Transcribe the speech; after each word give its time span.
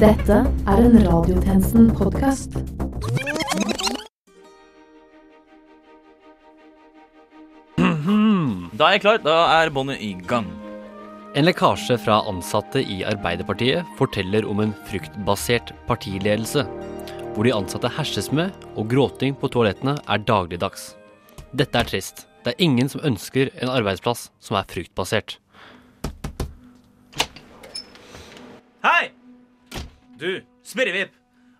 Dette 0.00 0.36
er 0.64 0.78
en 0.80 0.94
Radiotjenesten-podkast. 1.04 2.54
Da 8.80 8.86
er 8.86 8.94
jeg 8.94 9.02
klar. 9.04 9.20
Da 9.20 9.34
er 9.58 9.72
båndet 9.76 10.00
i 10.00 10.14
gang. 10.24 10.48
En 11.36 11.44
lekkasje 11.44 11.98
fra 12.00 12.22
ansatte 12.32 12.80
i 12.80 13.02
Arbeiderpartiet 13.12 13.84
forteller 14.00 14.48
om 14.48 14.64
en 14.64 14.72
fruktbasert 14.88 15.74
partiledelse, 15.84 16.64
hvor 17.34 17.44
de 17.44 17.52
ansatte 17.52 17.92
herses 17.92 18.32
med 18.32 18.56
og 18.80 18.88
gråting 18.88 19.36
på 19.36 19.52
toalettene 19.52 19.98
er 20.08 20.24
dagligdags. 20.32 20.94
Dette 21.52 21.76
er 21.76 21.92
trist. 21.92 22.24
Det 22.40 22.54
er 22.56 22.68
ingen 22.70 22.88
som 22.88 23.04
ønsker 23.04 23.52
en 23.60 23.76
arbeidsplass 23.76 24.30
som 24.40 24.56
er 24.56 24.64
fruktbasert. 24.72 25.36
Hei! 28.80 29.19
Du, 30.20 30.28
Sperrevipp. 30.66 31.14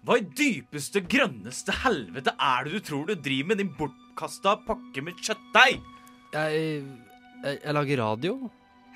Hva 0.04 0.16
i 0.16 0.24
dypeste, 0.24 1.02
grønneste 1.04 1.74
helvete 1.82 2.32
er 2.40 2.64
det 2.66 2.72
du 2.78 2.84
tror 2.84 3.08
du 3.08 3.14
driver 3.20 3.50
med, 3.50 3.60
din 3.60 3.72
bortkasta 3.76 4.54
pakke 4.64 5.02
med 5.04 5.18
kjøttdeig? 5.20 5.80
Jeg, 6.32 6.62
jeg, 7.44 7.58
jeg 7.64 7.74
lager 7.76 8.00
radio. 8.00 8.36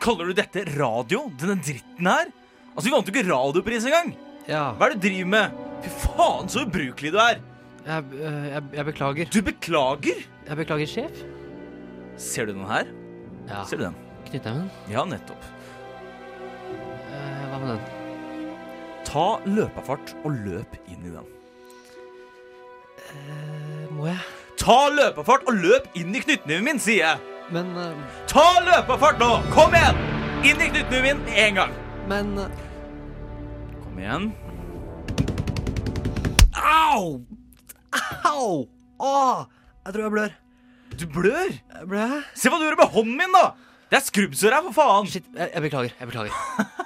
Kaller 0.05 0.31
du 0.31 0.37
dette 0.37 0.65
radio? 0.75 1.27
Denne 1.41 1.59
dritten 1.65 2.09
her? 2.09 2.31
Altså, 2.75 2.87
Vi 2.89 2.95
vant 2.95 3.09
jo 3.09 3.15
ikke 3.15 3.27
radiopris 3.29 3.89
engang! 3.89 4.15
Ja, 4.49 4.65
Hva 4.77 4.89
er 4.89 4.95
det 4.95 5.01
du 5.01 5.07
driver 5.09 5.31
med? 5.33 5.61
Fy 5.85 5.93
faen, 6.05 6.49
så 6.53 6.65
ubrukelig 6.67 7.13
du 7.15 7.21
er! 7.21 7.41
jeg, 7.85 8.05
eh, 8.17 8.47
jeg, 8.49 8.63
jeg 8.79 8.87
beklager. 8.89 9.33
Du 9.33 9.41
beklager! 9.45 10.23
Jeg 10.49 10.61
beklager, 10.61 10.89
sjef. 10.89 11.25
Ser 12.21 12.49
du 12.49 12.55
den 12.57 12.65
her? 12.69 12.89
Ja, 13.49 13.65
Ser 13.69 13.81
du 13.81 13.87
den? 13.89 13.99
Knyttneiven. 14.31 14.71
Ja, 14.93 15.05
nettopp. 15.09 15.45
Eh, 17.13 17.45
hva 17.51 17.61
med 17.61 17.75
den? 17.75 17.94
Ta 19.15 19.37
løpefart 19.47 20.11
og 20.27 20.33
løp 20.43 20.73
inn 20.91 21.05
i 21.07 21.11
den. 21.13 21.27
Eh, 22.99 23.85
må 23.95 24.09
jeg? 24.09 24.19
Ta 24.59 24.89
løpefart 24.91 25.45
og 25.47 25.55
løp 25.55 25.85
inn 25.95 26.17
i 26.19 26.23
knyttneven 26.25 26.65
min, 26.67 26.81
sier 26.83 27.13
jeg! 27.13 27.37
Men, 27.55 27.69
eh, 27.79 28.17
Ta 28.27 28.43
løpefart 28.67 29.21
nå! 29.23 29.29
Kom 29.55 29.77
igjen! 29.79 30.01
Inn 30.43 30.65
i 30.65 30.67
knyttneven 30.73 31.23
min 31.23 31.31
én 31.31 31.45
en 31.45 31.61
gang! 31.61 31.77
men 32.11 32.33
eh, 32.43 32.57
Kom 33.85 34.01
igjen. 34.03 34.27
Au! 36.59 37.23
Au! 38.33 38.49
Åh, 38.99 39.45
jeg 39.85 39.95
tror 39.95 40.03
jeg 40.03 40.15
blør. 40.17 40.35
Du 40.99 41.07
blør! 41.21 41.55
Blør 41.87 42.17
jeg? 42.17 42.25
Se 42.35 42.51
hva 42.51 42.59
du 42.59 42.67
gjør 42.67 42.81
med 42.83 42.99
hånden 42.99 43.23
min, 43.23 43.39
da! 43.39 43.53
Det 43.93 44.01
er 44.01 44.09
skrubbsår 44.09 44.59
her, 44.59 44.67
for 44.73 44.81
faen! 44.81 45.07
Shit, 45.07 45.31
jeg, 45.39 45.53
jeg 45.55 45.67
beklager. 45.69 45.95
Jeg 46.01 46.11
beklager. 46.11 46.83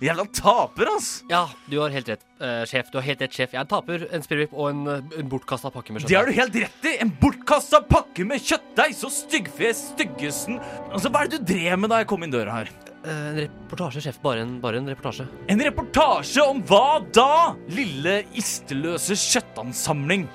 Jævla 0.00 0.24
taper, 0.32 0.88
ass! 0.96 1.10
Ja, 1.30 1.42
du 1.68 1.78
har 1.82 1.92
helt 1.92 2.08
rett, 2.08 2.22
eh, 2.40 2.62
sjef. 2.70 2.90
Du 2.92 2.98
har 3.00 3.06
helt 3.06 3.20
rett, 3.24 3.34
sjef. 3.34 3.52
Jeg 3.52 3.60
er 3.60 3.66
en 3.66 3.72
taper, 3.72 4.06
en 4.08 4.24
spirrevip 4.24 4.54
og 4.54 4.70
en, 4.70 4.82
en 5.18 5.28
bortkasta 5.32 5.72
pakke 5.74 5.92
med 5.92 6.06
Det 6.08 6.16
har 6.16 6.28
du 6.28 6.32
helt 6.36 6.56
rett 6.64 6.88
i! 6.88 6.94
En 7.04 7.12
bortkasta 7.20 7.82
pakke 7.88 8.24
med 8.28 8.40
kjøttdeig! 8.40 8.96
Så 8.96 9.10
styggfjes, 9.12 9.88
styggesen 9.92 10.60
Altså, 10.92 11.10
Hva 11.12 11.24
er 11.24 11.32
det 11.32 11.42
du 11.42 11.52
drev 11.52 11.78
med 11.82 11.92
da 11.92 12.02
jeg 12.02 12.10
kom 12.12 12.24
inn 12.24 12.32
døra 12.34 12.62
her? 12.62 12.72
Eh, 13.02 13.10
en 13.32 13.40
reportasje, 13.42 14.04
sjef. 14.04 14.20
Bare 14.22 14.44
en, 14.46 14.56
bare 14.62 14.78
en 14.78 14.88
reportasje. 14.92 15.26
En 15.50 15.64
reportasje 15.66 16.44
om 16.46 16.62
hva 16.70 17.00
da? 17.14 17.30
Lille 17.74 18.22
isteløse 18.38 19.16
kjøttansamling. 19.18 20.28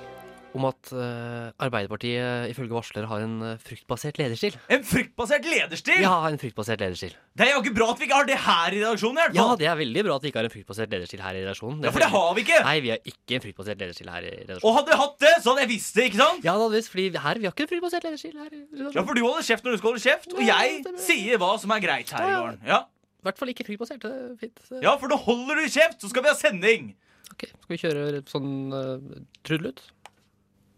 Om 0.56 0.66
at 0.70 0.90
uh, 0.96 1.52
Arbeiderpartiet 1.62 2.50
ifølge 2.54 2.74
varsler 2.74 3.06
har 3.10 3.24
en 3.26 3.34
uh, 3.44 3.50
fruktbasert 3.62 4.18
lederstil. 4.18 4.56
En 4.74 4.86
fruktbasert 4.88 5.46
lederstil! 5.46 6.00
Ja, 6.02 6.14
en 6.30 6.40
fruktbasert 6.42 6.82
lederstil. 6.82 7.14
Det 7.38 7.46
er 7.46 7.60
ikke 7.60 7.74
bra 7.76 7.90
at 7.92 8.00
vi 8.00 8.08
ikke 8.08 8.18
har 8.18 8.30
det 8.30 8.38
her 8.46 8.74
i 8.74 8.80
redaksjonen. 8.80 9.20
i 9.20 9.26
hvert 9.28 9.38
Ja, 9.38 9.46
det 9.60 9.68
er 9.70 9.78
veldig 9.82 10.06
bra 10.08 10.16
at 10.18 10.26
vi 10.26 10.32
ikke 10.32 10.42
har 10.42 10.50
en 10.50 10.54
fruktbasert 10.56 10.96
lederstil 10.96 11.22
her 11.26 11.38
i 11.38 11.44
redaksjonen. 11.44 11.84
ja, 11.86 11.94
For 11.94 12.06
det 12.06 12.10
har 12.16 12.30
vi 12.38 12.46
ikke! 12.48 12.60
Nei, 12.66 12.76
vi 12.86 12.94
har 12.96 13.02
ikke 13.14 13.38
en 13.38 13.46
fruktbasert 13.46 13.84
lederstil 13.84 14.12
her 14.16 14.26
i 14.26 14.34
redaksjonen. 14.34 14.66
Og 14.66 14.78
hadde 14.80 14.94
vi 14.94 15.00
hatt 15.04 15.18
det, 15.28 15.34
så 15.44 15.52
hadde 15.52 15.66
jeg 15.66 15.72
visst 15.76 16.00
det, 16.00 16.10
ikke 16.12 16.22
sant? 16.24 16.46
Ja, 16.48 16.58
da, 16.58 16.70
visst, 16.74 16.94
fordi 16.94 17.08
her, 17.28 17.42
vi 17.44 17.50
har 17.50 17.58
ikke 17.58 17.68
en 17.68 17.74
fruktbasert 17.76 18.08
lederstil 18.08 18.38
her 18.42 18.54
i 18.54 18.62
Ja, 18.98 19.04
for 19.04 19.14
du 19.14 19.26
holder 19.28 19.50
kjeft 19.52 19.68
når 19.68 19.76
du 19.76 19.82
skal 19.82 19.92
holde 19.92 20.06
kjeft, 20.08 20.32
og 20.34 20.46
jeg 20.48 20.78
det 20.88 20.94
er 20.96 21.02
sier 21.04 21.44
hva 21.44 21.52
som 21.62 21.76
er 21.76 21.84
greit 21.84 22.14
her 22.16 22.24
i 22.24 22.38
gården. 22.38 22.64
Ja. 22.72 22.86
I 23.18 23.28
hvert 23.28 23.42
fall 23.42 23.52
ikke 23.52 23.66
fruktbasert. 23.68 24.08
Det 24.08 24.48
er 24.48 24.86
ja, 24.86 24.96
for 24.98 25.12
nå 25.12 25.18
holder 25.28 25.60
du 25.60 25.68
kjeft, 25.70 26.00
så 26.02 26.10
skal 26.10 26.26
vi 26.26 26.32
ha 26.32 26.40
sending! 26.40 26.96
Ok, 27.34 27.44
Skal 27.52 27.74
vi 27.74 27.78
kjøre 27.82 28.22
sånn 28.30 28.52
uh, 28.72 29.18
trudelutt? 29.46 29.82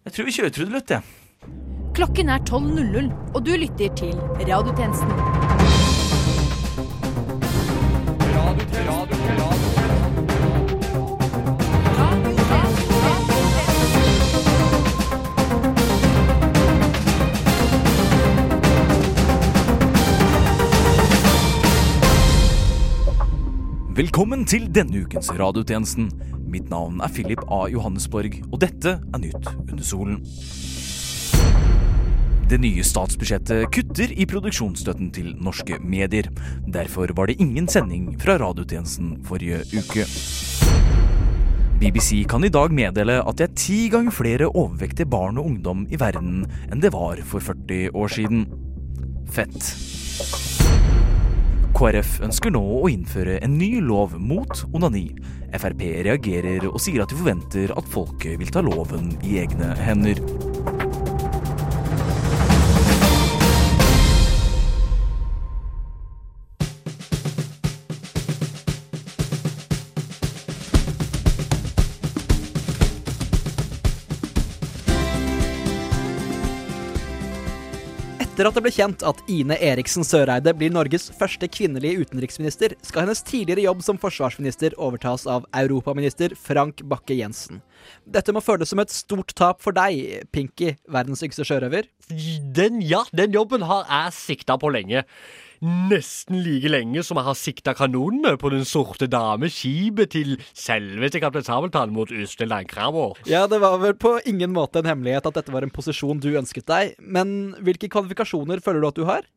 Jeg 0.06 0.14
tror 0.16 0.26
vi 0.26 0.32
kjører 0.32 0.52
trudelutt, 0.56 0.92
jeg. 0.94 1.02
Klokken 1.98 2.30
er 2.32 2.40
12.00, 2.48 3.10
og 3.36 3.46
du 3.46 3.52
lytter 3.60 3.92
til 4.00 4.16
Radiotjenesten. 4.48 5.12
Velkommen 24.00 24.46
til 24.48 24.70
denne 24.72 25.04
ukens 25.04 25.28
radiotjenesten. 25.36 26.08
Mitt 26.50 26.70
navn 26.72 27.02
er 27.06 27.12
Philip 27.14 27.42
A. 27.54 27.68
Johannesborg, 27.70 28.40
og 28.50 28.60
dette 28.64 28.98
er 28.98 29.22
Nytt 29.22 29.52
under 29.70 29.86
solen. 29.86 30.20
Det 32.50 32.58
nye 32.58 32.82
statsbudsjettet 32.82 33.68
kutter 33.70 34.10
i 34.10 34.26
produksjonsstøtten 34.26 35.12
til 35.14 35.36
norske 35.38 35.78
medier. 35.86 36.32
Derfor 36.66 37.14
var 37.14 37.30
det 37.30 37.38
ingen 37.44 37.70
sending 37.70 38.16
fra 38.22 38.40
radiotjenesten 38.42 39.20
forrige 39.28 39.62
uke. 39.78 40.08
BBC 41.80 42.26
kan 42.28 42.44
i 42.44 42.50
dag 42.52 42.74
meddele 42.74 43.20
at 43.22 43.38
det 43.38 43.46
er 43.46 43.54
ti 43.56 43.78
ganger 43.94 44.12
flere 44.12 44.50
overvektige 44.50 45.08
barn 45.08 45.38
og 45.38 45.52
ungdom 45.52 45.86
i 45.94 46.02
verden 46.02 46.42
enn 46.68 46.82
det 46.82 46.92
var 46.98 47.22
for 47.30 47.46
40 47.46 47.94
år 47.94 48.18
siden. 48.18 48.48
Fett. 49.30 49.70
KrF 51.80 52.18
ønsker 52.28 52.52
nå 52.52 52.60
å 52.60 52.90
innføre 52.92 53.38
en 53.40 53.54
ny 53.56 53.78
lov 53.80 54.18
mot 54.20 54.66
onani. 54.76 55.06
Frp 55.56 55.86
reagerer 56.10 56.68
og 56.68 56.76
sier 56.84 57.06
at 57.06 57.14
de 57.14 57.16
forventer 57.22 57.72
at 57.72 57.88
folket 57.96 58.36
vil 58.42 58.52
ta 58.52 58.60
loven 58.66 59.14
i 59.24 59.38
egne 59.46 59.72
hender. 59.80 60.20
Etter 78.40 78.54
at 78.54 78.56
det 78.56 78.62
ble 78.64 78.72
kjent 78.72 79.02
at 79.04 79.18
Ine 79.28 79.58
Eriksen 79.68 80.06
Søreide 80.08 80.54
blir 80.56 80.72
Norges 80.72 81.10
første 81.12 81.50
kvinnelige 81.52 82.06
utenriksminister, 82.06 82.72
skal 82.88 83.04
hennes 83.04 83.20
tidligere 83.28 83.66
jobb 83.66 83.82
som 83.84 84.00
forsvarsminister 84.00 84.78
overtas 84.80 85.26
av 85.28 85.44
europaminister 85.60 86.32
Frank 86.40 86.80
Bakke-Jensen. 86.88 87.60
Dette 88.08 88.32
må 88.32 88.40
føles 88.40 88.72
som 88.72 88.80
et 88.80 88.96
stort 88.96 89.36
tap 89.36 89.60
for 89.60 89.76
deg, 89.76 90.24
Pinky, 90.32 90.78
verdens 90.88 91.26
yngste 91.28 91.44
sjørøver. 91.50 91.92
Den, 92.56 92.80
ja, 92.80 93.04
den 93.12 93.36
jobben 93.36 93.68
har 93.68 93.84
jeg 93.92 94.16
sikta 94.22 94.56
på 94.56 94.72
lenge. 94.72 95.04
Nesten 95.60 96.38
like 96.40 96.70
lenge 96.72 97.02
som 97.04 97.18
jeg 97.20 97.28
har 97.28 97.36
sikta 97.36 97.74
kanonene 97.76 98.38
på 98.40 98.52
Den 98.54 98.64
sorte 98.68 99.10
dame, 99.12 99.50
skipet 99.52 100.14
til 100.14 100.38
selveste 100.56 101.20
kaptein 101.20 101.44
Sabeltann 101.44 101.92
mot 101.92 102.12
Østre 102.16 102.48
Landkrabber. 102.48 103.20
Ja, 103.28 103.44
det 103.52 103.60
var 103.60 103.76
vel 103.82 103.98
på 104.00 104.14
ingen 104.30 104.54
måte 104.56 104.80
en 104.80 104.88
hemmelighet 104.88 105.28
at 105.28 105.36
dette 105.36 105.52
var 105.52 105.68
en 105.68 105.74
posisjon 105.76 106.22
du 106.24 106.32
ønsket 106.40 106.70
deg, 106.72 106.96
men 107.04 107.58
hvilke 107.60 107.92
kvalifikasjoner 107.92 108.64
føler 108.64 108.80
du 108.80 108.88
at 108.88 109.02
du 109.02 109.06
har? 109.10 109.28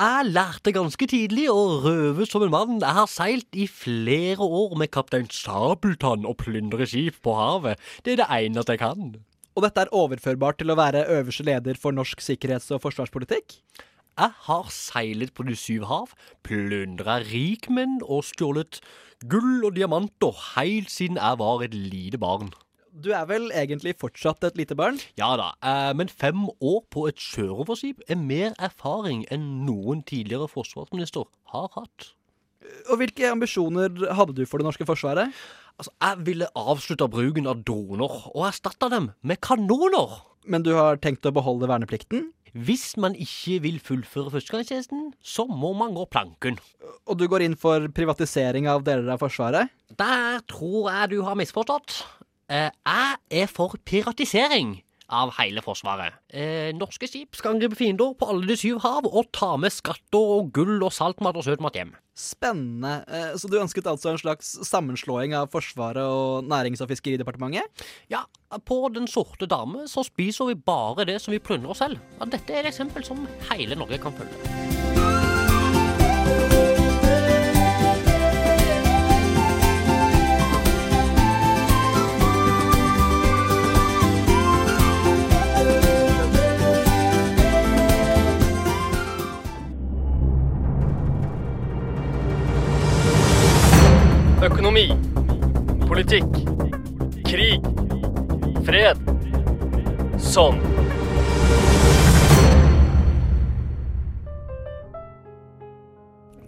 Jeg 0.00 0.32
lærte 0.32 0.74
ganske 0.74 1.06
tidlig 1.06 1.46
å 1.52 1.78
røve 1.84 2.26
som 2.26 2.42
en 2.42 2.50
mann. 2.50 2.80
Jeg 2.82 2.98
har 2.98 3.10
seilt 3.12 3.54
i 3.54 3.68
flere 3.70 4.42
år 4.42 4.74
med 4.80 4.90
kaptein 4.90 5.30
Sabeltann 5.30 6.26
og 6.26 6.40
plyndre 6.42 6.88
skip 6.90 7.22
på 7.22 7.36
havet. 7.38 7.78
Det 8.02 8.16
er 8.16 8.24
det 8.24 8.30
eneste 8.42 8.74
jeg 8.74 8.82
kan. 8.82 9.14
Og 9.54 9.62
dette 9.62 9.84
er 9.84 9.94
overførbart 9.94 10.58
til 10.58 10.74
å 10.74 10.80
være 10.80 11.06
øverste 11.14 11.46
leder 11.46 11.78
for 11.78 11.94
norsk 11.94 12.24
sikkerhets- 12.24 12.72
og 12.74 12.82
forsvarspolitikk? 12.82 13.60
Jeg 14.14 14.30
har 14.46 14.68
seilet 14.70 15.32
på 15.34 15.42
de 15.42 15.56
syv 15.58 15.88
hav, 15.90 16.12
plyndra 16.46 17.18
rikmenn 17.26 17.96
og 18.02 18.22
stjålet 18.28 18.78
gull 19.26 19.64
og 19.66 19.74
diamanter 19.74 20.36
helt 20.54 20.92
siden 20.92 21.18
jeg 21.18 21.40
var 21.40 21.64
et 21.66 21.74
lite 21.74 22.20
barn. 22.22 22.52
Du 22.94 23.10
er 23.10 23.24
vel 23.26 23.48
egentlig 23.50 23.96
fortsatt 23.98 24.44
et 24.46 24.60
lite 24.60 24.76
barn? 24.78 25.00
Ja 25.18 25.32
da, 25.34 25.48
eh, 25.66 25.90
men 25.98 26.08
fem 26.08 26.46
år 26.62 26.84
på 26.94 27.08
et 27.10 27.18
sjørøverskip 27.18 28.04
er 28.06 28.20
mer 28.20 28.54
erfaring 28.62 29.24
enn 29.34 29.64
noen 29.66 30.04
tidligere 30.06 30.46
forsvarsminister 30.52 31.26
har 31.50 31.72
hatt. 31.74 32.12
Og 32.92 33.00
hvilke 33.00 33.26
ambisjoner 33.32 34.14
hadde 34.14 34.36
du 34.36 34.44
for 34.46 34.62
det 34.62 34.68
norske 34.68 34.86
forsvaret? 34.86 35.34
Altså, 35.74 35.90
Jeg 36.00 36.26
ville 36.26 36.52
avslutta 36.54 37.10
bruken 37.10 37.50
av 37.50 37.64
droner 37.66 38.30
og 38.30 38.46
erstatta 38.46 38.88
dem 38.88 39.10
med 39.22 39.40
kanoner. 39.42 40.22
Men 40.44 40.64
du 40.64 40.74
har 40.76 41.00
tenkt 41.02 41.26
å 41.26 41.32
beholde 41.34 41.68
verneplikten? 41.70 42.28
Hvis 42.54 42.92
man 43.02 43.16
ikke 43.18 43.56
vil 43.64 43.80
fullføre 43.82 44.30
førstegangstjenesten, 44.30 45.08
så 45.18 45.46
må 45.50 45.72
man 45.74 45.96
gå 45.96 46.04
planken. 46.06 46.60
Og 47.10 47.18
du 47.18 47.26
går 47.30 47.42
inn 47.48 47.56
for 47.58 47.88
privatisering 47.96 48.68
av 48.70 48.84
deler 48.86 49.10
av 49.16 49.24
Forsvaret? 49.24 49.72
Der 49.98 50.38
tror 50.50 50.86
jeg 50.92 51.16
du 51.16 51.18
har 51.26 51.38
misforstått. 51.40 52.04
Eh, 52.52 52.70
jeg 52.70 53.42
er 53.42 53.50
for 53.50 53.74
piratisering 53.88 54.76
av 55.12 55.32
hele 55.38 55.60
Forsvaret. 55.64 56.14
Eh, 56.32 56.72
norske 56.76 57.08
skip 57.10 57.36
skal 57.36 57.54
angripe 57.54 57.76
fiender 57.76 58.14
på 58.16 58.28
alle 58.30 58.46
de 58.48 58.56
syv 58.56 58.80
hav 58.84 59.06
og 59.10 59.28
ta 59.36 59.54
med 59.60 59.72
skatter 59.74 60.32
og 60.38 60.52
gull 60.56 60.82
og 60.82 60.92
saltmat 60.94 61.36
og 61.36 61.44
søtmat 61.44 61.76
hjem. 61.76 61.92
Spennende. 62.14 63.04
Eh, 63.08 63.34
Så 63.36 63.50
du 63.50 63.58
ønsket 63.60 63.86
altså 63.90 64.12
en 64.12 64.18
slags 64.18 64.54
sammenslåing 64.68 65.34
av 65.34 65.50
Forsvaret 65.50 66.02
og 66.04 66.44
Nærings- 66.44 66.80
og 66.80 66.88
fiskeridepartementet? 66.88 67.84
Ja, 68.08 68.24
på 68.64 68.92
Den 68.94 69.06
sorte 69.06 69.46
dame 69.50 69.88
så 69.90 70.04
spiser 70.06 70.46
vi 70.46 70.54
bare 70.54 71.04
det 71.04 71.20
som 71.20 71.32
vi 71.32 71.38
plundrer 71.42 71.74
selv. 71.74 71.98
Ja, 72.20 72.24
dette 72.26 72.54
er 72.54 72.64
et 72.64 72.72
eksempel 72.72 73.04
som 73.04 73.26
hele 73.50 73.74
Norge 73.76 73.98
kan 73.98 74.12
følge. 74.14 75.03
Økonomi. 94.74 95.86
Politikk. 95.86 96.32
Krig. 97.22 97.62
Fred. 98.66 98.98
Sånn. 100.18 100.58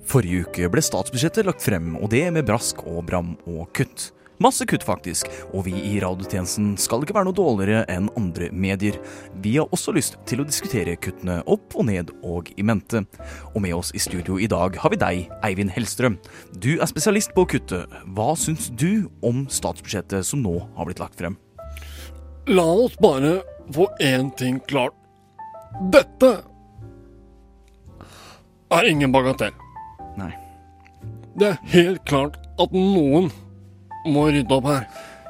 Forrige 0.02 0.43
uke 0.43 0.70
ble 0.73 0.82
statsbudsjettet 0.82 1.46
lagt 1.46 1.62
frem, 1.62 1.94
og 2.00 2.11
det 2.11 2.25
med 2.34 2.49
brask 2.50 2.82
og 2.82 3.05
bram 3.06 3.37
og 3.46 3.70
kutt. 3.78 4.11
Masse 4.42 4.66
kutt, 4.68 4.84
faktisk, 4.84 5.30
og 5.56 5.64
vi 5.64 5.72
i 5.72 5.94
radiotjenesten 6.02 6.74
skal 6.80 7.00
ikke 7.04 7.14
være 7.16 7.30
noe 7.30 7.36
dårligere 7.36 7.86
enn 7.88 8.10
andre 8.20 8.50
medier. 8.52 8.98
Vi 9.40 9.54
har 9.56 9.70
også 9.72 9.94
lyst 9.96 10.18
til 10.28 10.42
å 10.42 10.46
diskutere 10.48 10.98
kuttene 11.00 11.38
opp 11.48 11.72
og 11.72 11.86
ned 11.88 12.12
og 12.20 12.50
i 12.52 12.64
mente. 12.66 13.06
Og 13.54 13.62
med 13.64 13.72
oss 13.78 13.94
i 13.96 14.02
studio 14.02 14.36
i 14.36 14.48
dag 14.52 14.76
har 14.82 14.92
vi 14.92 15.00
deg, 15.00 15.22
Eivind 15.46 15.72
Hellstrøm. 15.72 16.18
Du 16.52 16.74
er 16.76 16.90
spesialist 16.90 17.32
på 17.32 17.46
å 17.46 17.50
kutte. 17.54 17.86
Hva 18.12 18.34
syns 18.36 18.68
du 18.68 19.08
om 19.24 19.46
statsbudsjettet 19.48 20.28
som 20.28 20.44
nå 20.44 20.58
har 20.76 20.90
blitt 20.90 21.00
lagt 21.00 21.16
frem? 21.16 21.38
La 22.52 22.66
oss 22.84 22.98
bare 23.00 23.40
få 23.72 23.88
én 24.04 24.28
ting 24.36 24.60
klart. 24.68 24.94
Dette 25.92 26.34
er 28.76 28.90
ingen 28.90 29.16
bagatell. 29.16 29.56
Nei. 30.20 30.30
Det 31.36 31.54
er 31.54 31.58
helt 31.72 32.04
klart 32.08 32.36
at 32.60 32.72
noen 32.76 33.32
må 34.08 34.28
rydde 34.30 34.56
opp 34.56 34.68
her. 34.70 34.86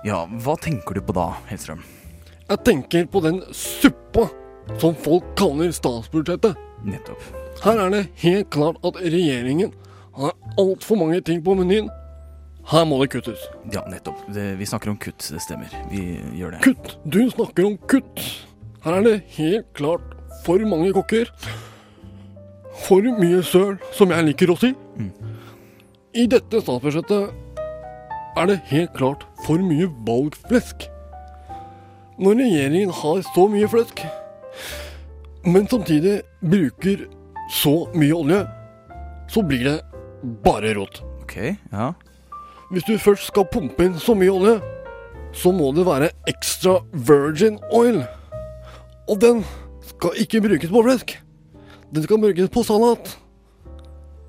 Ja, 0.06 0.24
hva 0.44 0.56
tenker 0.60 0.96
du 0.96 1.02
på 1.02 1.14
da, 1.16 1.30
Hellstrøm? 1.50 1.82
Jeg 2.46 2.62
tenker 2.66 3.06
på 3.10 3.22
den 3.24 3.40
suppa 3.56 4.28
som 4.80 4.94
folk 5.02 5.26
kaller 5.38 5.72
statsbudsjettet. 5.74 6.58
Nettopp. 6.86 7.22
Her 7.64 7.80
er 7.86 7.92
det 7.94 8.02
helt 8.22 8.50
klart 8.54 8.78
at 8.86 8.98
regjeringen 9.02 9.72
har 10.16 10.34
altfor 10.60 11.00
mange 11.00 11.20
ting 11.24 11.40
på 11.44 11.56
menyen. 11.58 11.88
Her 12.66 12.84
må 12.88 12.98
det 13.02 13.12
kuttes. 13.14 13.42
Ja, 13.74 13.84
nettopp. 13.90 14.20
Det, 14.34 14.44
vi 14.58 14.66
snakker 14.66 14.90
om 14.90 14.98
kutt, 14.98 15.22
det 15.32 15.42
stemmer. 15.42 15.70
Vi 15.90 16.18
gjør 16.38 16.56
det. 16.56 16.62
Kutt! 16.66 16.96
Du 17.06 17.20
snakker 17.30 17.68
om 17.68 17.76
kutt. 17.90 18.22
Her 18.84 18.98
er 18.98 19.06
det 19.06 19.16
helt 19.36 19.70
klart 19.78 20.14
for 20.46 20.62
mange 20.66 20.92
kokker. 20.94 21.30
For 22.86 23.06
mye 23.20 23.40
søl, 23.46 23.78
som 23.96 24.12
jeg 24.12 24.28
liker 24.30 24.52
å 24.52 24.58
si. 24.60 24.72
Mm. 24.98 25.10
I 26.16 26.26
dette 26.32 26.62
statsbudsjettet 26.62 27.45
er 28.36 28.46
det 28.50 28.60
helt 28.70 28.92
klart 28.96 29.24
for 29.46 29.60
mye 29.62 29.88
valgflesk. 30.06 30.86
Når 32.18 32.38
regjeringen 32.40 32.92
har 32.92 33.20
så 33.34 33.46
mye 33.52 33.68
flesk, 33.68 34.02
men 35.46 35.68
samtidig 35.68 36.20
bruker 36.40 37.06
så 37.52 37.74
mye 37.94 38.16
olje, 38.16 38.40
så 39.28 39.42
blir 39.46 39.64
det 39.64 39.76
bare 40.44 40.74
rot. 40.78 41.02
Ok, 41.22 41.36
ja. 41.72 41.92
Hvis 42.70 42.86
du 42.88 42.96
først 42.98 43.28
skal 43.30 43.46
pumpe 43.52 43.86
inn 43.86 43.98
så 44.00 44.16
mye 44.18 44.32
olje, 44.32 44.56
så 45.36 45.52
må 45.52 45.70
det 45.76 45.86
være 45.86 46.10
extra 46.28 46.80
virgin 46.92 47.60
oil. 47.72 48.02
Og 49.06 49.20
den 49.22 49.44
skal 49.86 50.18
ikke 50.18 50.40
brukes 50.42 50.72
på 50.72 50.82
flesk. 50.82 51.16
Den 51.94 52.02
skal 52.02 52.20
brukes 52.20 52.50
på 52.50 52.64
salat. 52.66 53.18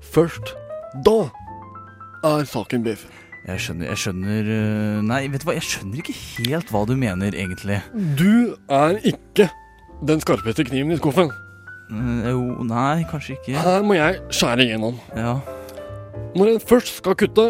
Først 0.00 0.54
da 1.04 1.30
er 2.24 2.44
saken 2.48 2.84
biff. 2.86 3.17
Jeg 3.48 3.62
skjønner, 3.64 3.88
jeg 3.88 4.00
skjønner 4.02 4.48
øh, 4.52 4.96
Nei, 5.08 5.22
vet 5.32 5.40
du 5.40 5.48
hva, 5.48 5.54
jeg 5.56 5.64
skjønner 5.64 6.02
ikke 6.02 6.16
helt 6.18 6.72
hva 6.72 6.82
du 6.88 6.92
mener, 7.00 7.32
egentlig. 7.32 7.80
Du 8.18 8.54
er 8.68 8.98
ikke 9.08 9.48
den 10.04 10.20
skarpeste 10.20 10.66
kniven 10.68 10.92
i 10.92 10.98
skuffen. 11.00 11.32
Eh, 11.88 12.28
jo, 12.28 12.42
nei, 12.68 13.06
kanskje 13.08 13.38
ikke. 13.38 13.56
Her 13.56 13.86
må 13.86 13.96
jeg 13.96 14.20
skjære 14.28 14.66
igjennom. 14.66 14.98
Ja. 15.16 15.38
Når 16.36 16.52
en 16.52 16.60
først 16.60 16.98
skal 17.00 17.16
kutte, 17.18 17.46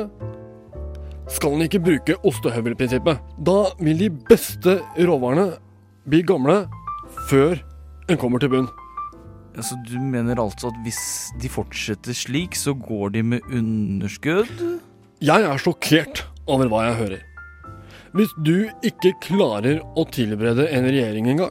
skal 1.34 1.56
en 1.56 1.66
ikke 1.66 1.82
bruke 1.82 2.16
ostehøvelprinsippet. 2.30 3.18
Da 3.44 3.58
vil 3.82 4.04
de 4.06 4.12
beste 4.30 4.78
råvarene 5.02 5.50
bli 6.08 6.22
gamle 6.22 6.60
før 7.28 7.58
en 8.08 8.20
kommer 8.20 8.38
til 8.38 8.54
bunn. 8.54 8.70
Altså, 9.58 9.74
du 9.82 9.98
mener 9.98 10.38
altså 10.38 10.70
at 10.70 10.78
hvis 10.86 11.02
de 11.42 11.50
fortsetter 11.50 12.14
slik, 12.14 12.54
så 12.54 12.76
går 12.78 13.16
de 13.16 13.24
med 13.34 13.50
underskudd? 13.50 14.78
Jeg 15.18 15.42
er 15.42 15.58
sjokkert 15.58 16.20
over 16.46 16.68
hva 16.70 16.84
jeg 16.86 16.98
hører. 17.00 17.22
Hvis 18.14 18.30
du 18.46 18.68
ikke 18.86 19.10
klarer 19.24 19.80
å 19.98 20.04
tilberede 20.14 20.68
en 20.70 20.86
regjering 20.86 21.26
engang, 21.32 21.50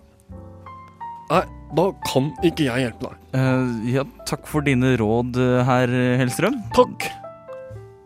nei, 1.28 1.42
da 1.76 1.86
kan 2.08 2.30
ikke 2.48 2.70
jeg 2.70 2.86
hjelpe 2.86 3.10
deg. 3.10 3.26
Eh, 3.36 3.74
ja, 3.98 4.06
takk 4.30 4.48
for 4.48 4.64
dine 4.64 4.94
råd, 5.02 5.36
eh, 5.44 5.66
herr 5.68 5.92
Hellstrøm. 6.24 6.62
Takk. 6.78 7.10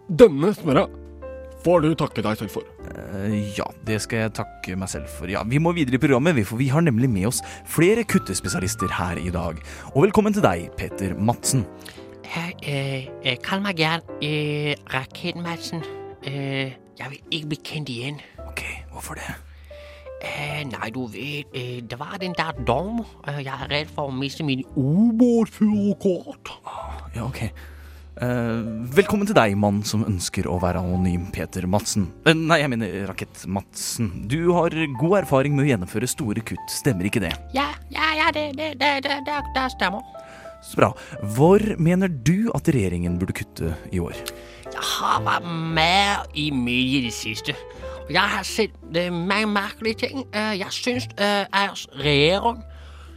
Denne 0.10 0.50
smøra 0.58 0.88
får 1.62 1.86
du 1.86 1.92
takke 1.94 2.25
deg 2.25 2.42
selv 2.42 2.58
for. 2.58 2.66
Eh, 2.90 3.54
ja, 3.54 3.69
det 3.86 4.02
skal 4.02 4.25
jeg 4.25 4.36
takke 4.42 4.75
meg 4.75 4.90
selv 4.90 5.13
for. 5.13 5.30
Ja, 5.30 5.46
Vi 5.46 5.62
må 5.62 5.75
videre 5.78 6.02
i 6.02 6.02
programmet, 6.02 6.42
for 6.50 6.58
vi 6.58 6.74
har 6.74 6.81
nemlig 6.81 7.08
med 7.08 7.30
oss 7.30 7.46
flere 7.69 8.04
kuttespesialister 8.04 8.90
her 8.98 9.22
i 9.22 9.30
dag. 9.30 9.62
Og 9.94 10.10
velkommen 10.10 10.34
til 10.34 10.42
deg, 10.42 10.72
Peter 10.75 11.13
Madsen. 11.13 11.68
Eh, 12.31 13.10
eh, 13.28 13.38
kall 13.44 13.60
meg 13.60 13.81
gjerne 13.81 14.16
eh, 14.24 14.75
Rakett-Madsen. 14.94 15.81
Eh, 16.24 16.72
jeg 16.95 17.10
vil 17.12 17.19
ikke 17.28 17.50
bli 17.51 17.58
kendt 17.67 17.89
igjen. 17.91 18.22
Ok, 18.46 18.62
hvorfor 18.94 19.20
det? 19.20 19.34
Eh, 20.24 20.62
nei, 20.70 20.91
du 20.96 21.01
vet, 21.12 21.51
eh, 21.51 21.82
det 21.84 22.00
var 22.00 22.15
den 22.22 22.36
der 22.38 22.55
dom. 22.63 23.01
Eh, 23.27 23.41
jeg 23.44 23.51
er 23.51 23.67
redd 23.74 23.91
for 23.91 24.08
å 24.08 24.15
miste 24.15 24.46
min 24.48 24.63
ubåtførerkort. 24.79 26.53
Ja, 27.17 27.27
ok. 27.27 27.50
Uh, 28.22 28.86
velkommen 28.94 29.25
til 29.25 29.34
deg, 29.34 29.55
mann 29.58 29.79
som 29.88 30.03
ønsker 30.05 30.46
å 30.46 30.60
være 30.62 30.82
anonym, 30.84 31.29
Peter 31.34 31.65
Madsen. 31.65 32.10
Uh, 32.27 32.36
nei, 32.38 32.60
jeg 32.62 32.70
mener 32.70 33.08
Rakett 33.10 33.48
Madsen. 33.50 34.12
Du 34.29 34.51
har 34.53 34.75
god 35.00 35.24
erfaring 35.24 35.55
med 35.58 35.65
å 35.65 35.70
gjennomføre 35.72 36.10
store 36.12 36.44
kutt, 36.46 36.67
stemmer 36.70 37.08
ikke 37.10 37.24
det? 37.24 37.32
Ja, 37.55 37.72
ja, 37.89 38.12
ja, 38.20 38.27
det, 38.36 38.51
det, 38.60 38.75
det, 38.84 38.91
det, 39.08 39.24
det, 39.25 39.39
det 39.55 39.65
stemmer. 39.74 40.05
Så 40.62 40.77
bra. 40.77 40.91
Hvor 41.36 41.63
mener 41.77 42.08
du 42.08 42.51
at 42.56 42.70
regjeringen 42.70 43.20
burde 43.20 43.34
kutte 43.34 43.75
i 43.91 44.00
år? 44.00 44.15
Jeg 44.72 44.84
har 44.88 45.22
vært 45.25 45.48
med 45.75 46.36
i 46.38 46.50
mye 46.56 47.00
i 47.00 47.06
det 47.06 47.13
siste. 47.13 47.56
Jeg 48.12 48.34
har 48.36 48.44
sett 48.48 48.75
eh, 48.96 49.12
mange 49.13 49.48
merkelige 49.51 50.06
ting. 50.06 50.25
Eh, 50.36 50.60
jeg 50.60 50.75
syns 50.75 51.10
eh, 51.18 51.46
at 51.50 51.88
regjeringen 52.00 52.63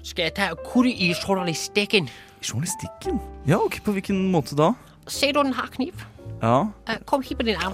skal 0.05 0.33
ta 0.37 0.51
og 0.55 0.65
kutte 0.67 0.91
i 0.93 1.13
journalistikken. 1.15 2.09
Journalistikken? 2.45 3.21
Ja, 3.49 3.61
ok, 3.61 3.81
på 3.85 3.95
hvilken 3.97 4.27
måte 4.33 4.57
da? 4.59 4.73
Ser 5.09 5.33
du 5.33 5.43
den 5.43 5.55
har 5.57 5.69
kniv? 5.73 6.05
Ja, 6.43 6.65
kom 7.07 7.23
hit 7.23 7.39
med 7.39 7.47
din 7.47 7.57
arm 7.57 7.73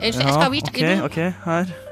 ja 0.00 0.10
skal 0.12 0.50
vi 0.50 0.60
ta 0.62 0.70
ok, 0.70 1.04
okay, 1.04 1.32
her. 1.44 1.87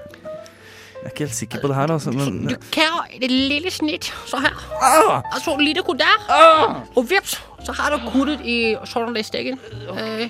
Jeg 1.06 1.10
er 1.10 1.14
ikke 1.14 1.24
helt 1.24 1.34
sikker 1.38 1.60
på 1.62 1.68
det 1.70 1.76
her, 1.76 1.90
altså, 1.92 2.10
men 2.10 2.48
Du 2.48 2.54
kan 2.74 2.96
et 3.14 3.30
lille 3.30 3.70
snitt, 3.70 4.08
så 4.26 4.40
her. 4.42 4.56
ah! 4.82 5.22
Og 5.34 5.40
så 5.44 5.56
lite 5.60 5.82
kutt 5.86 6.00
der. 6.02 6.24
Og 6.96 7.10
vips, 7.10 7.36
så 7.64 7.72
har 7.72 7.94
du 7.94 8.10
kuttet 8.10 8.40
i 8.42 8.74
journalistikken. 8.94 9.58
Uh, 9.86 10.26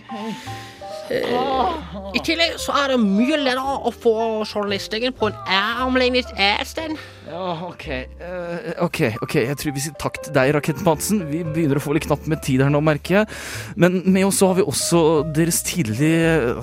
I 2.15 2.21
tillegg 2.25 2.59
så 2.61 2.73
er 2.83 2.93
det 2.93 3.01
mye 3.01 3.39
lettere 3.41 3.79
å 3.89 3.93
få 3.95 4.13
journalistikken 4.45 5.17
på 5.17 5.31
en 5.31 5.39
armlengdes 5.49 6.29
avstand. 6.37 6.99
Ja, 7.27 7.47
ok. 7.67 7.87
Uh, 8.21 8.85
ok, 8.87 9.01
ok, 9.25 9.35
jeg 9.49 9.57
tror 9.59 9.75
vi 9.75 9.83
sier 9.83 9.97
takk 9.99 10.21
til 10.23 10.35
deg, 10.37 10.53
Rakettmadsen. 10.55 11.25
Vi 11.27 11.41
begynner 11.43 11.81
å 11.81 11.83
få 11.83 11.97
litt 11.97 12.07
knapt 12.07 12.29
med 12.31 12.43
tid 12.47 12.63
her 12.63 12.71
nå, 12.71 12.79
merker 12.87 13.21
jeg. 13.21 13.31
Men 13.75 13.99
med 14.07 14.29
oss 14.29 14.39
så 14.39 14.53
har 14.53 14.61
vi 14.61 14.67
også 14.67 15.03
deres 15.35 15.59
tidligere 15.67 16.55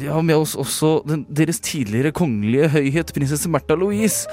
vi 0.00 0.06
har 0.08 0.22
med 0.24 0.38
oss 0.40 0.54
også 0.56 1.02
den, 1.04 1.26
deres 1.28 1.58
tidligere 1.60 2.14
kongelige 2.16 2.70
høyhet, 2.72 3.10
prinsesse 3.14 3.50
Märtha 3.52 3.76
Louise. 3.76 4.24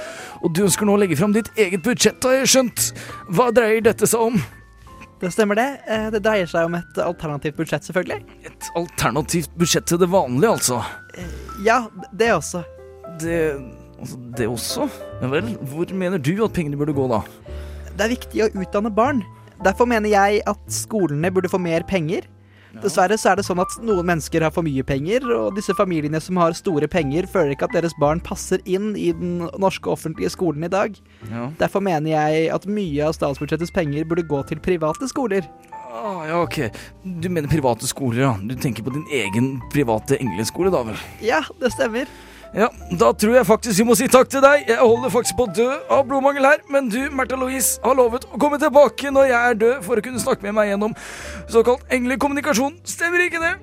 Og 0.41 0.53
du 0.55 0.63
ønsker 0.63 0.87
nå 0.87 0.95
å 0.95 1.01
legge 1.01 1.17
fram 1.19 1.33
ditt 1.35 1.49
eget 1.59 1.83
budsjett, 1.85 2.23
har 2.23 2.39
jeg 2.39 2.51
skjønt. 2.53 2.85
Hva 3.35 3.49
dreier 3.55 3.83
dette 3.83 4.07
seg 4.07 4.29
om? 4.29 4.39
Det 5.19 5.31
stemmer 5.33 5.57
det. 5.57 5.67
Eh, 5.89 6.09
Det 6.13 6.21
dreier 6.23 6.47
seg 6.49 6.69
om 6.69 6.77
et 6.77 7.01
alternativt 7.03 7.57
budsjett, 7.57 7.83
selvfølgelig. 7.89 8.21
Et 8.45 8.69
alternativt 8.77 9.51
budsjett 9.57 9.85
til 9.89 9.99
det 10.01 10.09
vanlige, 10.13 10.53
altså. 10.53 10.81
Ja, 11.65 11.87
det 12.13 12.31
også. 12.37 12.63
Det, 13.19 13.39
altså, 13.99 14.19
det 14.37 14.47
også? 14.47 14.87
Ja 15.21 15.31
vel, 15.31 15.51
hvor 15.71 15.93
mener 15.93 16.21
du 16.21 16.33
at 16.45 16.55
pengene 16.55 16.79
burde 16.79 16.95
gå, 16.97 17.07
da? 17.11 17.23
Det 17.97 18.05
er 18.05 18.13
viktig 18.13 18.45
å 18.45 18.49
utdanne 18.63 18.93
barn. 18.93 19.23
Derfor 19.65 19.89
mener 19.89 20.11
jeg 20.11 20.43
at 20.45 20.59
skolene 20.69 21.31
burde 21.33 21.49
få 21.49 21.59
mer 21.61 21.85
penger. 21.87 22.27
Dessverre 22.77 23.15
så 23.17 23.31
er 23.31 23.39
det 23.39 23.45
sånn 23.47 23.61
at 23.61 23.73
noen 23.81 24.05
mennesker 24.05 24.43
har 24.45 24.51
for 24.53 24.65
mye 24.65 24.83
penger, 24.85 25.23
og 25.33 25.55
disse 25.57 25.73
familiene 25.77 26.19
som 26.21 26.37
har 26.41 26.53
store 26.57 26.89
penger, 26.91 27.25
føler 27.31 27.55
ikke 27.55 27.69
at 27.69 27.77
deres 27.77 27.95
barn 28.01 28.21
passer 28.23 28.61
inn 28.69 28.91
i 28.99 29.09
den 29.17 29.47
norske 29.57 29.89
offentlige 29.89 30.29
skolen 30.35 30.67
i 30.67 30.71
dag. 30.71 30.97
Ja. 31.31 31.47
Derfor 31.57 31.81
mener 31.85 32.11
jeg 32.11 32.51
at 32.53 32.67
mye 32.69 33.07
av 33.07 33.15
statsbudsjettets 33.17 33.73
penger 33.73 34.05
burde 34.05 34.27
gå 34.29 34.43
til 34.49 34.61
private 34.61 35.09
skoler. 35.09 35.47
Ah, 35.87 36.21
ja, 36.27 36.41
ok. 36.43 36.59
Du 37.23 37.29
mener 37.31 37.49
private 37.49 37.89
skoler, 37.89 38.21
ja. 38.27 38.33
Du 38.37 38.53
tenker 38.53 38.85
på 38.85 38.93
din 38.93 39.07
egen 39.23 39.55
private 39.73 40.19
engleskole, 40.21 40.69
da 40.73 40.83
vel? 40.91 41.05
Ja, 41.25 41.41
det 41.61 41.73
stemmer. 41.73 42.11
Ja, 42.55 42.69
da 42.99 43.11
tror 43.11 43.35
jeg 43.35 43.45
faktisk 43.45 43.79
vi 43.79 43.85
må 43.87 43.95
si 43.99 44.07
takk 44.11 44.29
til 44.31 44.41
deg. 44.43 44.67
Jeg 44.69 44.79
holder 44.79 45.11
faktisk 45.11 45.37
på 45.37 45.47
å 45.47 45.53
dø 45.53 45.67
av 45.91 46.05
blodmangel 46.07 46.47
her, 46.47 46.63
men 46.71 46.87
du, 46.91 46.99
Märtha 47.11 47.39
Louise, 47.39 47.75
har 47.83 47.97
lovet 47.97 48.27
å 48.31 48.39
komme 48.39 48.59
tilbake 48.61 49.11
når 49.11 49.29
jeg 49.31 49.39
er 49.51 49.59
død, 49.63 49.77
for 49.85 49.99
å 49.99 50.05
kunne 50.05 50.21
snakke 50.23 50.47
med 50.47 50.55
meg 50.57 50.71
gjennom 50.71 50.95
såkalt 51.51 51.83
englekommunikasjon. 51.93 52.79
Stemmer 52.87 53.27
ikke 53.27 53.43
det? 53.43 53.55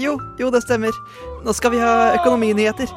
Jo, 0.00 0.16
jo, 0.40 0.50
det 0.54 0.64
stemmer. 0.64 0.94
Nå 1.44 1.52
skal 1.52 1.74
vi 1.74 1.82
ha 1.82 2.14
økonominyheter. 2.18 2.88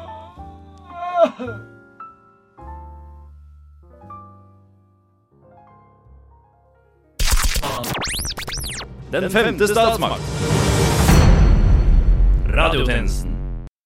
Den 9.12 9.30
femte 9.32 9.68
statsmakt. 9.68 10.22
Radiotjenesten. 12.54 13.27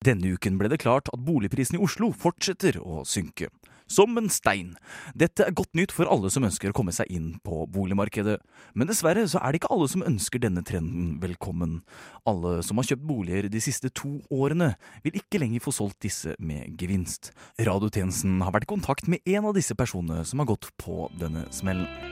Denne 0.03 0.35
uken 0.35 0.57
ble 0.59 0.71
det 0.73 0.81
klart 0.83 1.11
at 1.13 1.23
boligprisen 1.23 1.79
i 1.79 1.83
Oslo 1.83 2.11
fortsetter 2.11 2.81
å 2.83 3.05
synke. 3.07 3.53
Som 3.93 4.17
en 4.17 4.31
stein. 4.33 4.73
Dette 5.19 5.45
er 5.45 5.55
godt 5.55 5.75
nytt 5.77 5.93
for 5.93 6.09
alle 6.11 6.31
som 6.33 6.47
ønsker 6.47 6.73
å 6.73 6.75
komme 6.77 6.95
seg 6.97 7.11
inn 7.13 7.35
på 7.45 7.67
boligmarkedet. 7.71 8.39
Men 8.75 8.89
dessverre 8.89 9.27
så 9.29 9.43
er 9.43 9.53
det 9.53 9.61
ikke 9.61 9.73
alle 9.75 9.89
som 9.93 10.05
ønsker 10.07 10.43
denne 10.43 10.65
trenden 10.67 11.19
velkommen. 11.23 11.83
Alle 12.27 12.63
som 12.67 12.81
har 12.81 12.89
kjøpt 12.89 13.05
boliger 13.07 13.51
de 13.53 13.63
siste 13.63 13.93
to 13.93 14.17
årene, 14.33 14.73
vil 15.05 15.21
ikke 15.21 15.43
lenger 15.43 15.67
få 15.67 15.75
solgt 15.77 16.01
disse 16.07 16.35
med 16.41 16.81
gevinst. 16.81 17.35
Radiotjenesten 17.61 18.41
har 18.43 18.57
vært 18.57 18.67
i 18.67 18.73
kontakt 18.73 19.13
med 19.13 19.23
en 19.37 19.53
av 19.53 19.55
disse 19.59 19.77
personene 19.79 20.25
som 20.27 20.43
har 20.43 20.51
gått 20.55 20.73
på 20.81 21.07
denne 21.21 21.47
smellen. 21.55 22.12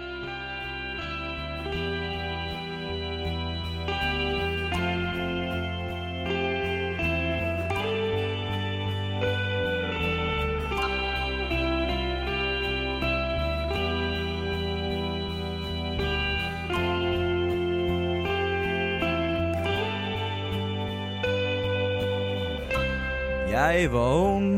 Jeg 23.80 23.92
var 23.92 24.12
ung 24.36 24.50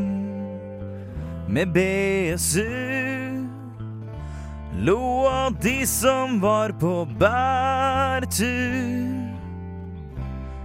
med 1.46 1.66
BSU. 1.70 2.66
Lo 4.82 5.26
av 5.30 5.54
de 5.62 5.86
som 5.86 6.40
var 6.42 6.72
på 6.74 7.06
bærtur. 7.20 8.42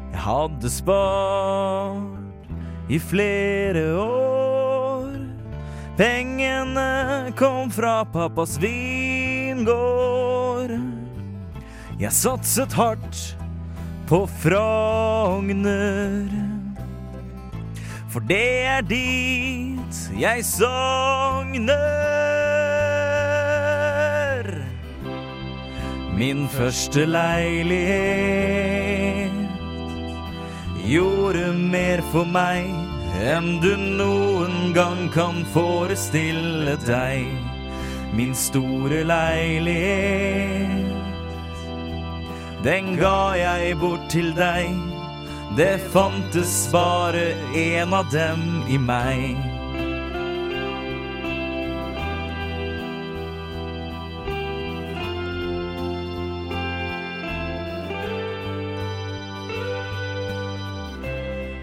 Jeg 0.09 0.21
hadde 0.25 0.69
spart 0.73 2.49
i 2.89 2.97
flere 2.97 3.93
år. 4.01 5.13
Pengene 6.01 7.29
kom 7.37 7.69
fra 7.69 8.01
pappas 8.09 8.57
vingård. 8.57 9.69
Jeg 12.01 12.11
satset 12.25 12.73
hardt 12.73 13.37
på 14.09 14.25
Frogner. 14.41 16.25
For 18.09 18.19
det 18.23 18.65
er 18.65 18.81
dit 18.87 20.11
jeg 20.19 20.45
sogner. 20.45 21.77
Min 26.17 26.47
første 26.49 27.05
leilighet 27.05 28.47
gjorde 30.87 31.53
mer 31.53 32.01
for 32.11 32.25
meg 32.25 32.65
enn 33.27 33.59
du 33.61 33.75
noen 33.77 34.73
gang 34.73 35.11
kan 35.13 35.45
forestille 35.53 36.77
deg. 36.87 37.27
Min 38.17 38.33
store 38.35 39.03
leilighet, 39.03 40.95
den 42.63 42.95
ga 42.97 43.35
jeg 43.37 43.77
bort 43.83 44.09
til 44.09 44.33
deg. 44.37 44.96
Det 45.57 45.79
fantes 45.91 46.71
bare 46.71 47.33
en 47.55 47.93
av 47.93 48.05
dem 48.11 48.41
i 48.69 48.77
meg. 48.77 49.37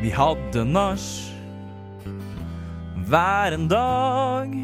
Vi 0.02 0.10
hadde 0.10 0.64
nach 0.66 1.06
hver 3.06 3.54
en 3.54 3.70
dag. 3.70 4.58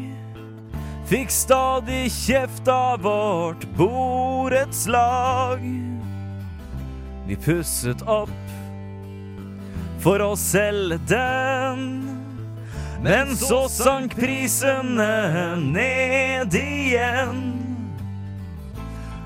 Fikk 1.07 1.31
stadig 1.31 2.11
kjeft 2.11 2.67
av 2.67 3.07
vårt 3.07 3.63
borettslag. 3.79 5.63
Vi 7.27 7.39
pusset 7.47 8.03
opp 8.03 8.59
for 10.01 10.21
å 10.25 10.31
selge 10.39 10.97
den. 11.09 11.87
Men 13.01 13.35
så 13.37 13.63
sank 13.69 14.15
prisene 14.17 15.57
ned 15.61 16.53
igjen. 16.57 17.41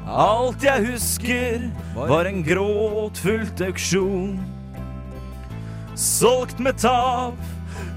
Alt 0.06 0.64
jeg 0.64 0.86
husker, 0.92 1.66
var 1.96 2.30
en 2.30 2.44
gråtfullt 2.46 3.62
auksjon. 3.66 4.38
Solgt 5.96 6.60
med 6.64 6.80
tap 6.80 7.40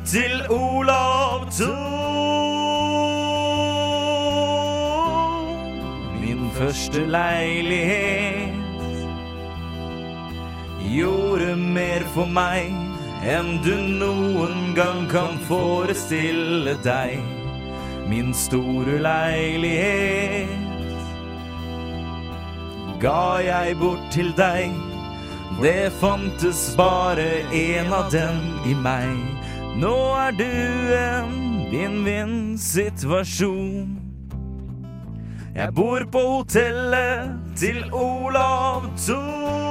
til 0.08 0.42
Olav 0.54 1.50
Thon. 1.52 1.76
Min 6.22 6.50
første 6.58 7.06
leilighet 7.06 8.37
gjorde 10.98 11.56
mer 11.56 12.02
for 12.14 12.26
meg 12.26 12.72
enn 13.26 13.58
du 13.64 13.74
noen 13.98 14.74
gang 14.76 15.08
kan 15.10 15.38
forestille 15.48 16.76
deg. 16.84 17.18
Min 18.08 18.34
store 18.34 18.98
leilighet 19.04 20.48
ga 23.02 23.40
jeg 23.44 23.76
bort 23.78 24.12
til 24.14 24.32
deg. 24.38 24.70
Det 25.62 25.92
fantes 26.00 26.76
bare 26.78 27.28
en 27.54 27.92
av 27.92 28.10
dem 28.14 28.38
i 28.66 28.74
meg. 28.78 29.16
Nå 29.78 30.14
er 30.18 30.32
du 30.38 30.52
en 30.98 31.32
vinn-vinn-situasjon. 31.72 33.88
Jeg 35.58 35.74
bor 35.74 36.00
på 36.12 36.20
hotellet 36.38 37.30
til 37.58 37.84
Olav 37.92 38.82
Thon. 39.06 39.67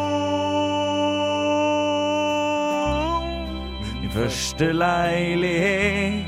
Min 4.07 4.13
første 4.13 4.71
leilighet 4.71 6.23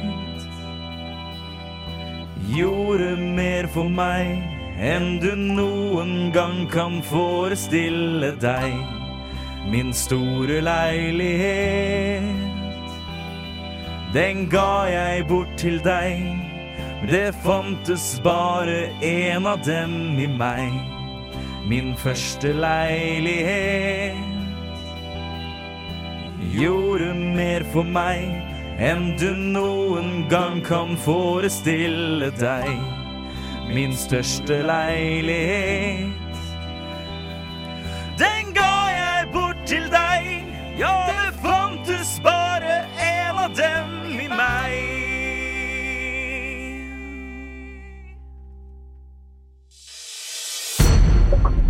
gjorde 2.51 3.15
mer 3.15 3.69
for 3.71 3.87
meg 3.87 4.41
enn 4.83 5.21
du 5.23 5.29
noen 5.39 6.11
gang 6.35 6.65
kan 6.73 6.97
forestille 7.07 8.33
deg. 8.43 8.75
Min 9.71 9.93
store 9.95 10.59
leilighet. 10.59 12.27
Den 14.11 14.49
ga 14.51 14.83
jeg 14.91 15.23
bort 15.31 15.55
til 15.55 15.79
deg. 15.85 16.19
Det 17.07 17.31
fantes 17.45 18.09
bare 18.27 18.89
en 18.99 19.47
av 19.47 19.63
dem 19.63 20.19
i 20.19 20.27
meg. 20.27 20.75
Min 21.71 21.95
første 21.95 22.51
leilighet 22.51 24.28
gjorde 26.53 27.13
mer 27.13 27.63
for 27.73 27.83
meg 27.83 28.25
enn 28.79 29.11
du 29.19 29.29
noen 29.35 30.23
gang 30.31 30.61
kan 30.65 30.95
forestille 31.03 32.31
deg. 32.39 32.69
Min 33.69 33.93
største 33.93 34.61
leilighet. 34.65 36.39
Den 38.17 38.53
ga 38.55 38.73
jeg 38.95 39.29
bort 39.35 39.61
til 39.69 39.85
deg. 39.93 40.31
Ja, 40.79 40.95
det 41.11 41.35
fantes 41.43 42.17
bare 42.23 42.83
en 43.03 43.43
av 43.45 43.55
dem 43.59 43.98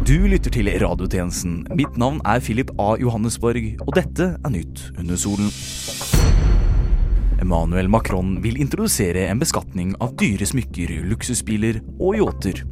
Du 0.10 0.24
lytter 0.26 0.50
til 0.50 0.66
radiotjenesten. 0.82 1.68
Mitt 1.78 1.98
navn 2.02 2.16
er 2.26 2.40
Philip 2.42 2.72
A. 2.82 2.96
Johannesborg, 2.98 3.76
og 3.86 3.92
dette 3.94 4.26
er 4.40 4.50
Nytt 4.50 4.88
under 4.98 5.20
solen. 5.22 5.52
Emmanuel 7.38 7.92
Macron 7.94 8.32
vil 8.42 8.58
introdusere 8.58 9.28
en 9.30 9.38
beskatning 9.38 9.92
av 10.02 10.16
dyre 10.18 10.48
smykker, 10.50 10.96
luksusbiler 11.12 11.84
og 12.00 12.18
yachter. 12.18 12.64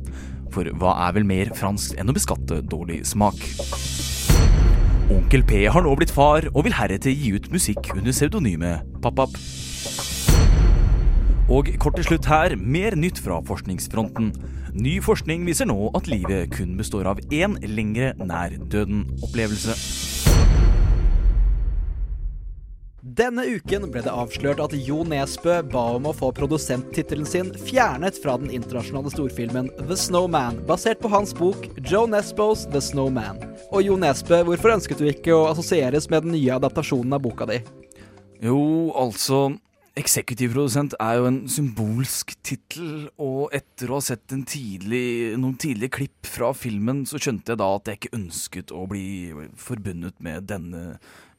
For 0.49 0.65
hva 0.81 0.95
er 1.05 1.13
vel 1.19 1.29
mer 1.29 1.53
fransk 1.53 2.01
enn 2.01 2.09
å 2.09 2.17
beskatte 2.17 2.63
dårlig 2.73 3.03
smak? 3.05 3.37
Onkel 5.13 5.45
P 5.45 5.67
har 5.69 5.85
nå 5.85 5.93
blitt 5.93 6.17
far 6.17 6.49
og 6.55 6.65
vil 6.65 6.79
heretter 6.81 7.13
gi 7.13 7.35
ut 7.37 7.53
musikk 7.53 7.93
under 7.93 8.17
pseudonymet 8.17 8.97
Pappap. 9.05 9.37
Og 11.53 11.69
kort 11.77 12.01
til 12.01 12.15
slutt 12.15 12.33
her, 12.33 12.57
mer 12.57 12.97
nytt 12.97 13.21
fra 13.21 13.43
forskningsfronten. 13.45 14.33
Ny 14.77 14.99
forskning 15.01 15.41
viser 15.47 15.65
nå 15.65 15.87
at 15.97 16.05
livet 16.05 16.51
kun 16.53 16.75
består 16.77 17.07
av 17.09 17.17
én 17.33 17.55
lengre 17.65 18.11
nær-døden-opplevelse. 18.21 19.73
Denne 23.17 23.47
uken 23.47 23.87
ble 23.89 24.03
det 24.05 24.13
avslørt 24.13 24.61
at 24.61 24.75
Jo 24.77 25.01
Nesbø 25.07 25.55
ba 25.71 25.87
om 25.95 26.05
å 26.11 26.13
få 26.13 26.29
produsenttittelen 26.35 27.25
sin 27.25 27.49
fjernet 27.65 28.19
fra 28.21 28.35
den 28.37 28.53
internasjonale 28.53 29.09
storfilmen 29.15 29.71
The 29.79 29.97
Snowman, 29.97 30.61
basert 30.69 31.01
på 31.01 31.09
hans 31.09 31.33
bok 31.33 31.65
Joe 31.81 32.05
Nesbøs 32.11 32.67
The 32.69 32.83
Snowman. 32.83 33.41
Og 33.71 33.81
Jo 33.87 33.97
Nesbø, 33.97 34.43
hvorfor 34.45 34.75
ønsket 34.75 35.01
du 35.01 35.09
ikke 35.09 35.33
å 35.33 35.47
assosieres 35.55 36.05
med 36.13 36.27
den 36.27 36.37
nye 36.37 36.59
adaptasjonen 36.59 37.17
av 37.17 37.25
boka 37.25 37.49
di? 37.49 37.63
Jo, 38.45 38.59
altså 38.93 39.47
Eksekutivprodusent 39.97 40.93
er 41.01 41.15
jo 41.17 41.25
en 41.25 41.37
symbolsk 41.49 42.35
tittel, 42.45 43.07
og 43.17 43.53
etter 43.55 43.89
å 43.89 43.97
ha 43.97 44.05
sett 44.05 44.33
en 44.35 44.43
tidlig, 44.45 45.33
noen 45.41 45.55
tidlige 45.57 45.95
klipp 45.95 46.29
fra 46.29 46.51
filmen, 46.53 47.01
så 47.09 47.17
skjønte 47.17 47.55
jeg 47.55 47.61
da 47.63 47.69
at 47.79 47.89
jeg 47.89 47.97
ikke 47.97 48.17
ønsket 48.19 48.73
å 48.77 48.83
bli 48.91 49.07
forbundet 49.57 50.19
med 50.21 50.45
denne 50.51 50.83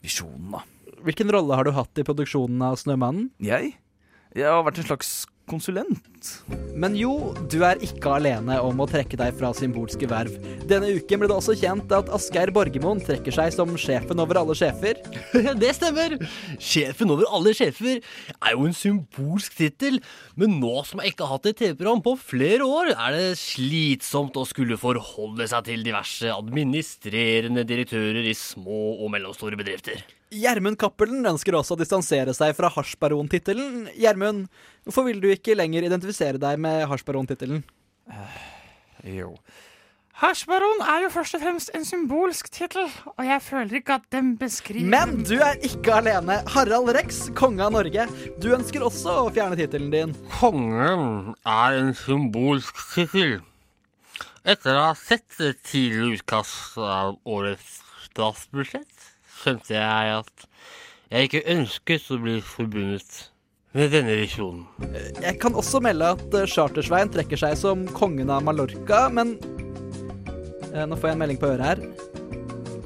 visjonen, 0.02 0.56
da. 0.56 0.64
Hvilken 1.06 1.30
rolle 1.30 1.54
har 1.54 1.68
du 1.68 1.76
hatt 1.76 2.00
i 2.02 2.06
produksjonen 2.06 2.64
av 2.66 2.80
Snømannen? 2.80 3.28
Jeg? 3.38 3.76
Jeg 4.34 4.50
har 4.50 4.64
vært 4.66 4.82
en 4.82 4.88
slags 4.90 5.12
konsulent. 5.48 6.32
Men 6.78 6.94
jo, 6.98 7.32
du 7.50 7.60
er 7.66 7.80
ikke 7.84 8.16
alene 8.18 8.58
om 8.62 8.82
å 8.82 8.86
trekke 8.90 9.18
deg 9.18 9.36
fra 9.38 9.50
symbolske 9.56 10.08
verv. 10.10 10.34
Denne 10.68 10.90
uken 10.98 11.22
ble 11.22 11.30
det 11.30 11.36
også 11.36 11.56
kjent 11.58 11.92
at 11.94 12.10
Asgeir 12.14 12.52
Borgermoen 12.54 13.00
trekker 13.04 13.34
seg 13.34 13.54
som 13.54 13.72
sjefen 13.80 14.20
over 14.22 14.40
alle 14.42 14.56
sjefer. 14.58 15.00
Det 15.62 15.72
stemmer! 15.76 16.18
Sjefen 16.62 17.14
over 17.14 17.28
alle 17.34 17.54
sjefer 17.56 17.98
er 18.00 18.54
jo 18.54 18.68
en 18.68 18.76
symbolsk 18.76 19.56
tittel, 19.58 20.00
men 20.38 20.58
nå 20.62 20.74
som 20.88 21.02
jeg 21.02 21.14
ikke 21.14 21.26
har 21.26 21.38
hatt 21.38 21.50
et 21.50 21.60
TV-program 21.62 22.04
på 22.04 22.14
flere 22.20 22.66
år, 22.66 22.92
er 22.94 23.16
det 23.16 23.40
slitsomt 23.40 24.38
å 24.38 24.46
skulle 24.48 24.78
forholde 24.80 25.48
seg 25.50 25.66
til 25.70 25.86
diverse 25.86 26.30
administrerende 26.34 27.66
direktører 27.68 28.26
i 28.28 28.36
små 28.38 28.98
og 28.98 29.12
mellomstore 29.14 29.58
bedrifter. 29.58 30.04
Gjermund 30.34 30.78
Cappelen 30.80 31.24
ønsker 31.30 31.56
også 31.56 31.76
å 31.76 31.80
distansere 31.80 32.34
seg 32.36 32.52
fra 32.56 32.70
hasjbarontittelen. 32.74 33.88
Gjermund, 33.96 34.46
hvorfor 34.84 35.08
vil 35.08 35.22
du 35.22 35.30
ikke 35.32 35.56
lenger 35.56 35.86
identifisere 35.88 36.40
deg 36.42 36.60
med 36.60 36.84
hasjbarontittelen? 36.90 37.62
Jo. 39.06 39.34
Hasjbaron 40.18 40.80
er 40.82 41.04
jo 41.04 41.10
først 41.14 41.36
og 41.38 41.42
fremst 41.44 41.68
en 41.78 41.84
symbolsk 41.86 42.48
tittel, 42.50 42.88
og 43.12 43.20
jeg 43.22 43.42
føler 43.46 43.78
ikke 43.78 44.00
at 44.00 44.06
den 44.10 44.32
beskriver 44.40 44.88
Men 44.90 45.20
du 45.22 45.36
er 45.38 45.60
ikke 45.62 46.00
alene. 46.00 46.40
Harald 46.50 46.90
Rex, 46.96 47.28
konge 47.38 47.62
av 47.62 47.76
Norge. 47.76 48.08
Du 48.42 48.48
ønsker 48.56 48.82
også 48.82 49.14
å 49.20 49.28
fjerne 49.30 49.54
tittelen 49.60 49.92
din. 49.94 50.16
Kongen 50.40 51.36
er 51.46 51.78
en 51.78 51.94
symbolsk 51.94 52.82
tittel. 52.96 53.38
Etter 54.42 54.74
å 54.74 54.88
ha 54.88 54.96
sett 54.98 55.28
det 55.38 55.52
tidlige 55.68 56.18
utkast 56.18 56.74
av 56.82 57.14
årets 57.28 57.78
statsbudsjett, 58.08 59.08
skjønte 59.38 59.74
jeg 59.76 60.14
at 60.18 60.46
jeg 61.08 61.28
ikke 61.28 61.44
ønsket 61.54 62.08
å 62.12 62.18
bli 62.20 62.36
forbundet 62.44 63.28
med 63.76 63.92
denne 63.92 64.16
visjonen. 64.18 64.66
Jeg 65.22 65.38
kan 65.42 65.56
også 65.56 65.80
melde 65.84 66.10
at 66.16 66.36
eh, 66.36 66.48
Chartersveien 66.48 67.10
trekker 67.12 67.40
seg 67.40 67.56
som 67.60 67.84
kongen 67.96 68.32
av 68.32 68.44
Mallorca, 68.44 69.06
men 69.12 69.36
eh, 70.72 70.84
Nå 70.88 70.96
får 70.96 71.10
jeg 71.10 71.16
en 71.16 71.22
melding 71.22 71.40
på 71.40 71.52
øret 71.52 71.68
her. 71.70 71.82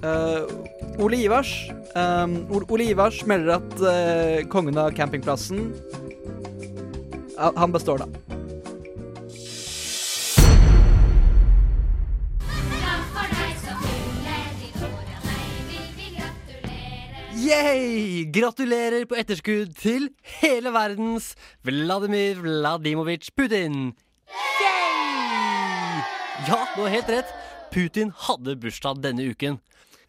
Uh, 0.02 0.50
Ole 0.98 1.20
Ivars 1.22 1.52
Ole- 1.94 2.66
Ole 2.74 2.88
Ivars 2.90 3.20
melder 3.30 3.60
at 3.60 3.74
uh, 3.78 4.40
kongen 4.50 4.80
av 4.82 4.90
campingplassen 4.96 5.68
uh, 7.38 7.52
Han 7.54 7.70
består, 7.70 8.02
da. 8.02 8.40
Yay! 17.42 18.24
Gratulerer 18.30 19.02
på 19.08 19.16
etterskudd 19.18 19.72
til 19.80 20.04
hele 20.38 20.70
verdens 20.70 21.32
Vladimir 21.66 22.38
Vladimovic 22.44 23.32
Putin. 23.34 23.94
Yay! 24.60 26.02
Ja, 26.46 26.60
du 26.76 26.84
har 26.84 26.92
helt 26.92 27.10
rett. 27.10 27.32
Putin 27.74 28.12
hadde 28.28 28.54
bursdag 28.62 29.00
denne 29.02 29.26
uken. 29.32 29.58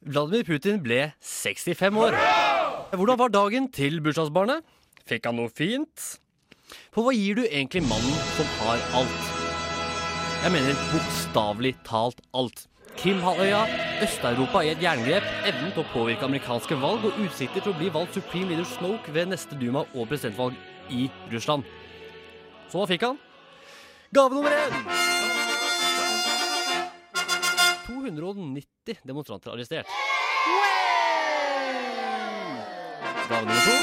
Vladimir 0.06 0.46
Putin 0.46 0.82
ble 0.84 1.00
65 1.26 1.98
år. 2.04 2.20
Hvordan 2.94 3.22
var 3.24 3.34
dagen 3.34 3.72
til 3.74 3.98
bursdagsbarnet? 4.06 4.62
Fikk 5.10 5.26
han 5.32 5.40
noe 5.40 5.50
fint? 5.50 6.10
For 6.94 7.08
hva 7.08 7.16
gir 7.18 7.40
du 7.40 7.48
egentlig 7.48 7.82
mannen 7.88 8.20
som 8.36 8.54
har 8.60 8.84
alt? 9.00 9.34
Jeg 10.44 10.54
mener 10.54 10.86
bokstavelig 10.92 11.74
talt 11.88 12.22
alt. 12.36 12.68
Krimhalvøya, 12.98 13.62
Øst-Europa 14.04 14.60
i 14.64 14.70
et 14.72 14.84
jerngrep, 14.84 15.24
evnen 15.50 15.72
til 15.74 15.82
å 15.84 15.92
påvirke 15.94 16.26
amerikanske 16.28 16.76
valg 16.82 17.02
og 17.10 17.14
utsikter 17.26 17.62
til 17.64 17.72
å 17.74 17.80
bli 17.80 17.90
valgt 17.94 18.14
supreme 18.18 18.50
leader 18.54 18.68
Snoke 18.70 19.08
ved 19.16 19.26
neste 19.32 19.54
Duma 19.60 19.82
og 19.94 20.04
presidentvalg 20.12 20.54
i 20.94 21.02
Russland. 21.34 21.64
Så 22.70 22.76
hva 22.80 22.86
fikk 22.90 23.04
han? 23.08 23.18
Gave 24.14 24.32
nummer 24.36 24.52
én! 24.54 24.74
290 27.88 28.96
demonstranter 29.08 29.50
arrestert. 29.52 29.88
Gave 33.30 33.46
nummer 33.48 33.64
to. 33.66 33.76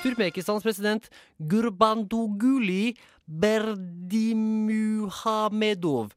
Turkmenistans 0.00 0.64
president 0.64 1.10
Gurbandoguli 1.38 2.96
Berdimuhamedov 3.26 6.10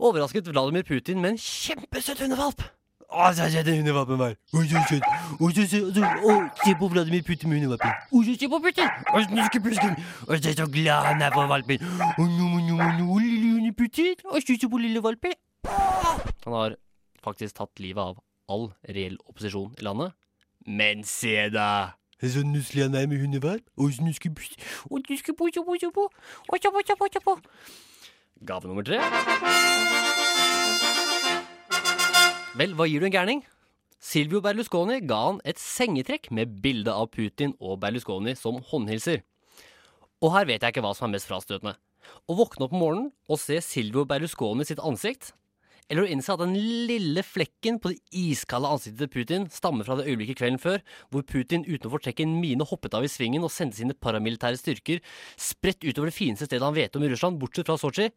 overrasket 0.00 0.48
Vladimir 0.48 0.84
Putin 0.88 1.20
med 1.20 1.34
en 1.34 1.40
kjempesøt 1.40 2.22
hundevalp. 2.24 2.64
Å, 3.10 3.32
så 3.34 3.48
søt 3.50 3.66
den 3.66 3.80
hundevalpen 3.80 4.20
var. 4.20 4.36
Å, 4.54 4.60
så 4.70 4.80
søt. 4.86 5.06
Å, 5.34 5.48
så 5.50 5.64
søt. 5.66 5.96
Å, 5.98 6.34
se 6.62 6.74
på 6.78 6.88
Vladimir 6.92 7.24
Putin 7.26 7.50
med 7.50 7.58
hundevalpen. 7.58 7.90
Å, 7.90 8.22
så 8.28 8.36
se 8.38 8.48
på 8.52 8.60
Putin. 8.62 8.86
Å, 9.10 9.22
snuske 9.26 9.62
Putin. 9.64 9.96
Å, 10.28 10.38
se 10.38 10.54
så 10.54 10.66
glad 10.70 11.08
han 11.08 11.24
er 11.26 11.34
for 11.34 11.50
valpen. 11.50 11.82
Å, 11.82 12.22
no, 12.22 12.52
no, 12.54 12.60
no, 12.68 12.78
nå 13.00 13.18
lille 13.18 13.56
hunde 13.56 13.74
Putin. 13.74 14.14
Å, 14.30 14.38
se 14.46 14.56
på 14.62 14.82
lille 14.82 15.02
valpen. 15.02 15.34
Han 15.66 16.54
har 16.54 16.78
faktisk 17.26 17.58
tatt 17.58 17.82
livet 17.82 18.12
av 18.12 18.22
all 18.50 18.70
reell 18.86 19.18
opposisjon 19.26 19.74
i 19.80 19.88
landet. 19.90 20.14
Men 20.70 21.02
se 21.08 21.48
da. 21.50 21.96
Så 22.22 22.44
nusselig 22.46 22.86
han 22.86 22.94
er 22.94 23.10
med 23.10 23.24
hundevalp. 23.24 23.66
Å, 23.74 23.90
snuske 23.98 24.30
Putin. 24.38 24.62
Å, 24.86 25.02
snuske 25.02 25.34
på, 25.34 25.50
se 25.50 25.66
på, 25.66 25.78
på. 25.98 26.10
Å, 26.46 26.62
se 26.62 26.70
på, 26.70 26.86
se 26.86 27.00
på, 27.02 27.10
se 27.10 27.26
på. 27.26 27.40
Gave 28.40 28.64
nummer 28.64 28.84
tre. 28.86 28.96
Vel, 32.56 32.72
hva 32.72 32.86
gir 32.88 33.02
du 33.02 33.06
en 33.08 33.12
gærning? 33.12 33.42
Silvio 34.00 34.40
Berlusconi 34.40 35.02
ga 35.04 35.18
han 35.26 35.40
et 35.44 35.60
sengetrekk 35.60 36.30
med 36.32 36.54
bilde 36.64 36.92
av 36.92 37.10
Putin 37.12 37.52
og 37.60 37.82
Berlusconi 37.82 38.32
som 38.38 38.62
håndhilser. 38.70 39.20
Og 40.24 40.32
her 40.32 40.48
vet 40.48 40.64
jeg 40.64 40.72
ikke 40.72 40.84
hva 40.84 40.94
som 40.96 41.10
er 41.10 41.18
mest 41.18 41.28
frastøtende. 41.28 41.76
Å 42.28 42.36
våkne 42.38 42.64
opp 42.64 42.72
om 42.72 42.80
morgenen 42.80 43.10
og 43.28 43.40
se 43.42 43.60
Silvio 43.64 44.06
Berlusconi 44.08 44.64
sitt 44.64 44.80
ansikt, 44.80 45.34
eller 45.90 46.06
å 46.06 46.10
innse 46.10 46.32
at 46.32 46.40
den 46.40 46.54
lille 46.88 47.22
flekken 47.26 47.80
på 47.82 47.90
det 47.92 47.98
iskalde 48.16 48.70
ansiktet 48.70 49.02
til 49.02 49.10
Putin 49.12 49.46
stammer 49.52 49.86
fra 49.86 49.96
det 49.98 50.06
øyeblikket 50.06 50.38
kvelden 50.38 50.60
før, 50.62 50.78
hvor 51.10 51.24
Putin 51.26 51.66
uten 51.66 51.88
å 51.90 51.94
fortrekke 51.96 52.24
en 52.24 52.36
mine 52.42 52.66
hoppet 52.70 52.94
av 52.96 53.06
i 53.06 53.10
svingen 53.10 53.44
og 53.46 53.52
sendte 53.54 53.80
sine 53.80 53.96
paramilitære 53.98 54.60
styrker 54.60 55.02
spredt 55.34 55.82
utover 55.82 56.12
det 56.12 56.16
fineste 56.16 56.46
stedet 56.46 56.66
han 56.66 56.78
vet 56.78 56.94
om 56.96 57.06
i 57.06 57.10
Russland, 57.10 57.40
bortsett 57.42 57.66
fra 57.66 57.78
Sotsji, 57.80 58.10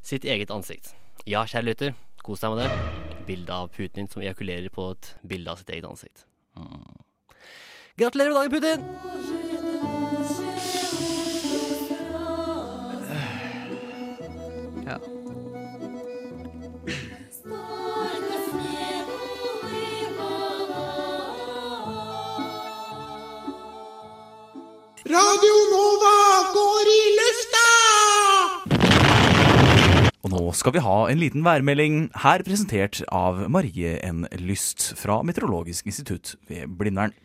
sitt 0.00 0.24
eget 0.24 0.54
ansikt. 0.54 0.94
Ja, 1.28 1.44
kjære 1.44 1.68
lytter, 1.68 1.94
kos 2.24 2.40
deg 2.40 2.56
med 2.56 2.64
det. 2.64 3.20
Bilde 3.28 3.60
av 3.62 3.68
Putin 3.76 4.08
som 4.10 4.24
ejakulerer 4.24 4.72
på 4.72 4.88
et 4.94 5.12
bilde 5.28 5.52
av 5.52 5.60
sitt 5.60 5.70
eget 5.76 5.86
ansikt. 5.88 6.24
Mm. 6.56 7.04
Gratulerer 8.00 8.32
med 8.32 8.40
dagen, 8.40 8.56
Putin! 8.56 9.39
Radio 25.10 25.54
Nova 25.72 26.16
går 26.54 26.88
i 26.90 26.98
lufta! 27.18 27.62
Og 30.22 30.30
nå 30.30 30.42
skal 30.54 30.76
vi 30.76 30.82
ha 30.84 30.98
en 31.10 31.18
liten 31.18 31.42
værmelding, 31.42 31.96
her 32.22 32.44
presentert 32.46 33.00
av 33.10 33.40
Marie 33.50 33.96
N. 34.06 34.28
Lyst 34.38 34.92
fra 35.00 35.16
Meteorologisk 35.26 35.90
institutt 35.90 36.36
ved 36.46 36.70
Blindern. 36.78 37.16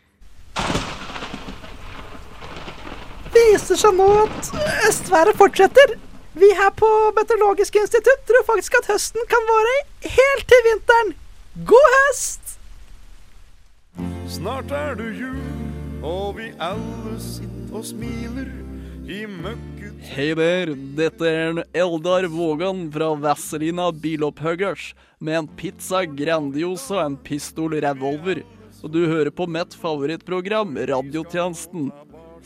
viser 3.36 3.78
seg 3.78 3.94
nå 3.94 4.06
at 4.24 4.50
østværet 4.88 5.38
fortsetter. 5.38 5.94
Vi 6.36 6.48
her 6.58 6.72
på 6.76 6.88
Meteorologisk 7.16 7.78
institutt 7.80 8.24
tror 8.28 8.48
faktisk 8.50 8.80
at 8.80 8.90
høsten 8.90 9.28
kan 9.30 9.46
vare 9.48 9.76
helt 10.02 10.48
til 10.50 10.64
vinteren. 10.70 11.14
God 11.70 11.92
høst! 11.98 12.56
Snart 14.28 14.74
er 14.74 14.98
det 14.98 15.12
jul, 15.20 15.38
og 16.02 16.34
vi 16.40 16.50
alle 16.58 17.14
sitter 17.20 17.55
og 17.76 17.84
smiler 17.84 18.48
i 19.06 19.26
møkket 19.28 20.00
Hei 20.06 20.30
der, 20.38 20.70
dette 20.96 21.26
er 21.28 21.50
en 21.50 21.58
Eldar 21.76 22.24
Vågan 22.30 22.92
fra 22.94 23.10
Vazelina 23.20 23.90
Bilopphuggers 23.92 24.94
med 25.18 25.38
en 25.40 25.48
pizza 25.58 26.04
Grandiosa 26.06 26.94
og 26.98 27.04
en 27.04 27.16
pistol 27.26 27.74
revolver. 27.82 28.42
Og 28.84 28.92
du 28.92 29.06
hører 29.08 29.30
på 29.34 29.46
mitt 29.50 29.74
favorittprogram, 29.80 30.76
Radiotjenesten. 30.90 31.90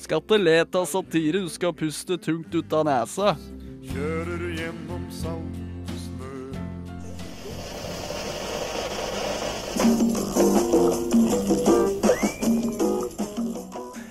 Skal 0.00 0.22
ikke 0.22 0.38
le 0.40 0.56
av 0.64 0.86
satire, 0.88 1.42
du 1.44 1.50
skal 1.52 1.76
puste 1.76 2.16
tungt 2.22 2.54
ut 2.54 2.72
av 2.72 2.86
nesa. 2.88 3.36
Kjører 3.90 4.40
gjennom 4.56 5.04
salt 5.12 5.56
snø 6.06 6.30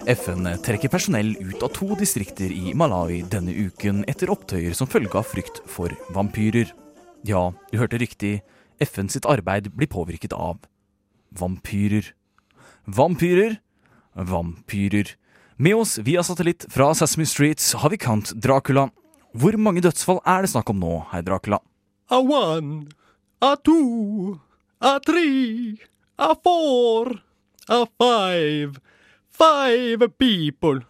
FN 0.10 0.48
trekker 0.66 0.90
personell 0.90 1.36
ut 1.38 1.62
av 1.62 1.70
to 1.76 1.94
distrikter 1.94 2.50
i 2.50 2.72
Malawi 2.74 3.20
denne 3.30 3.54
uken 3.54 4.00
etter 4.10 4.32
opptøyer 4.34 4.74
som 4.74 4.90
følge 4.90 5.14
av 5.20 5.28
frykt 5.30 5.60
for 5.70 5.94
vampyrer. 6.16 6.72
Ja, 7.30 7.52
du 7.70 7.78
hørte 7.78 8.00
riktig, 8.02 8.40
FN 8.82 9.12
sitt 9.14 9.28
arbeid 9.30 9.70
blir 9.78 9.92
påvirket 9.92 10.34
av 10.34 10.64
vampyrer. 11.38 12.10
Vampyrer, 12.90 13.60
vampyrer. 14.18 15.14
Med 15.62 15.78
oss 15.78 16.00
via 16.02 16.26
satellitt 16.26 16.66
fra 16.74 16.90
Sesame 16.98 17.30
Street 17.30 17.62
har 17.78 17.94
vi 17.94 18.02
Count 18.02 18.34
Dracula. 18.34 18.90
Hvor 19.38 19.62
mange 19.62 19.86
dødsfall 19.86 20.24
er 20.26 20.42
det 20.42 20.56
snakk 20.56 20.74
om 20.74 20.82
nå, 20.82 21.04
herr 21.14 21.22
Dracula? 21.22 21.62
A 22.10 22.18
one, 22.18 22.88
a 23.46 23.54
two, 23.62 24.40
a 24.82 24.98
three, 25.06 25.78
a 26.18 26.34
four, 26.34 27.20
a 27.70 27.84
five. 28.02 28.82
Five 29.40 30.18
people. 30.20 30.82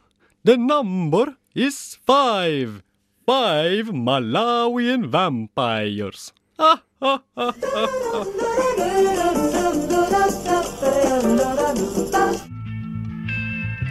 The 0.43 0.57
number 0.57 1.37
is 1.53 1.99
five. 2.03 2.81
Five 3.27 3.93
Malawian 3.93 5.05
vampires. 5.05 6.33
Ah, 6.57 6.81
ah, 6.99 7.21
ah, 7.37 7.53
ah, 7.75 8.25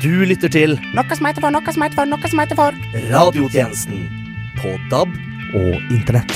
Du 0.02 0.24
lytter 0.26 0.50
til 0.50 0.74
Noe 0.94 1.14
som 1.14 1.26
heter 1.30 1.42
for, 1.42 1.54
noe 1.54 1.72
som 1.74 1.86
heter 1.86 2.02
for, 2.02 2.10
noe 2.10 2.34
som 2.34 2.42
heter 2.42 2.58
for. 2.58 2.82
Radiotjenesten 3.14 4.10
på 4.58 4.74
DAB 4.90 5.14
og 5.54 5.94
Internett. 5.94 6.34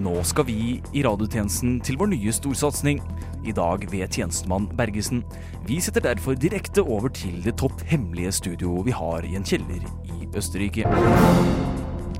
Nå 0.00 0.22
skal 0.24 0.46
vi 0.48 0.78
i 0.96 1.02
radiotjenesten 1.04 1.74
til 1.84 1.98
vår 2.00 2.08
nye 2.14 2.32
storsatsing. 2.32 3.02
I 3.44 3.52
dag 3.52 3.82
ved 3.92 4.08
tjenestemann 4.08 4.68
Bergesen. 4.78 5.20
Vi 5.68 5.76
setter 5.80 6.00
derfor 6.00 6.38
direkte 6.40 6.80
over 6.80 7.12
til 7.12 7.42
det 7.44 7.58
topp 7.60 7.82
hemmelige 7.84 8.32
studioet 8.32 8.86
vi 8.86 8.94
har 8.96 9.26
i 9.28 9.34
en 9.36 9.44
kjeller 9.44 9.84
i 10.08 10.28
Østerrike. 10.36 10.88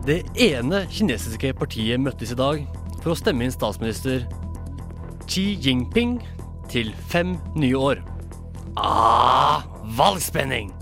Det 0.04 0.18
ene 0.36 0.82
kinesiske 0.92 1.54
partiet 1.56 2.00
møttes 2.00 2.34
i 2.34 2.36
dag 2.36 2.66
for 3.00 3.14
å 3.14 3.16
stemme 3.16 3.48
inn 3.48 3.54
statsminister 3.54 4.26
Xi 5.24 5.56
Jinping 5.64 6.18
til 6.68 6.92
fem 7.08 7.38
nye 7.56 7.80
år. 7.80 8.04
Ah, 8.76 9.64
valgspenning! 9.96 10.74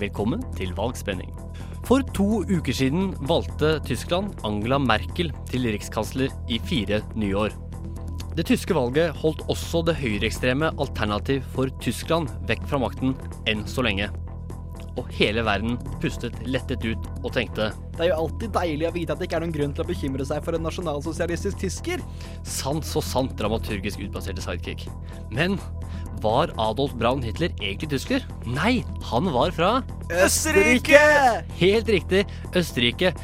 Velkommen 0.00 0.48
til 0.56 0.72
valgspenning. 0.76 1.49
For 1.90 2.04
to 2.14 2.44
uker 2.46 2.70
siden 2.70 3.08
valgte 3.26 3.72
Tyskland 3.82 4.36
Angela 4.46 4.76
Merkel 4.78 5.32
til 5.50 5.64
rikskansler 5.66 6.30
i 6.46 6.60
fire 6.62 7.00
nye 7.18 7.34
år. 7.34 7.56
Det 8.38 8.44
tyske 8.46 8.76
valget 8.76 9.16
holdt 9.18 9.42
også 9.50 9.80
det 9.88 9.96
høyreekstreme 9.98 10.68
Alternativ 10.78 11.42
for 11.50 11.72
Tyskland 11.82 12.30
vekk 12.46 12.62
fra 12.70 12.78
makten 12.84 13.16
enn 13.50 13.66
så 13.66 13.82
lenge. 13.82 14.06
Og 14.94 15.10
hele 15.16 15.42
verden 15.42 15.80
pustet 15.98 16.38
lettet 16.46 16.86
ut 16.86 17.10
og 17.24 17.32
tenkte 17.34 17.72
Det 17.96 18.04
er 18.06 18.12
jo 18.12 18.20
alltid 18.22 18.54
deilig 18.54 18.86
å 18.86 18.94
vite 18.94 19.16
at 19.16 19.18
det 19.18 19.26
ikke 19.26 19.40
er 19.40 19.46
noen 19.48 19.58
grunn 19.58 19.74
til 19.74 19.82
å 19.82 19.90
bekymre 19.90 20.28
seg 20.30 20.46
for 20.46 20.54
en 20.54 20.66
nasjonalsosialistisk 20.68 21.58
tysker. 21.64 22.06
Sant 22.46 22.86
så 22.86 23.02
sant 23.02 23.34
dramaturgisk 23.40 24.06
utbaserte 24.06 24.46
sidekick. 24.46 24.86
Men 25.34 25.58
var 26.22 26.52
Adolf 26.60 26.92
Braun 26.98 27.22
Hitler 27.24 27.52
egentlig 27.60 27.90
tysker? 27.94 28.24
Nei, 28.46 28.80
han 29.10 29.30
var 29.34 29.52
fra 29.56 29.70
Østerrike! 30.10 31.00
Helt 31.60 31.90
riktig, 31.92 32.24
Østerrike. 32.56 33.14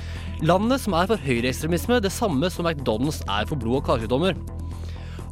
Landet 0.47 0.83
som 0.83 0.97
er 0.99 1.09
for 1.11 1.21
høyreekstremisme, 1.21 2.01
det 2.05 2.13
samme 2.13 2.51
som 2.53 2.69
McDonald's 2.69 3.23
er 3.25 3.49
for 3.49 3.59
blod- 3.61 3.81
og 3.81 3.87
karsykdommer. 3.89 4.37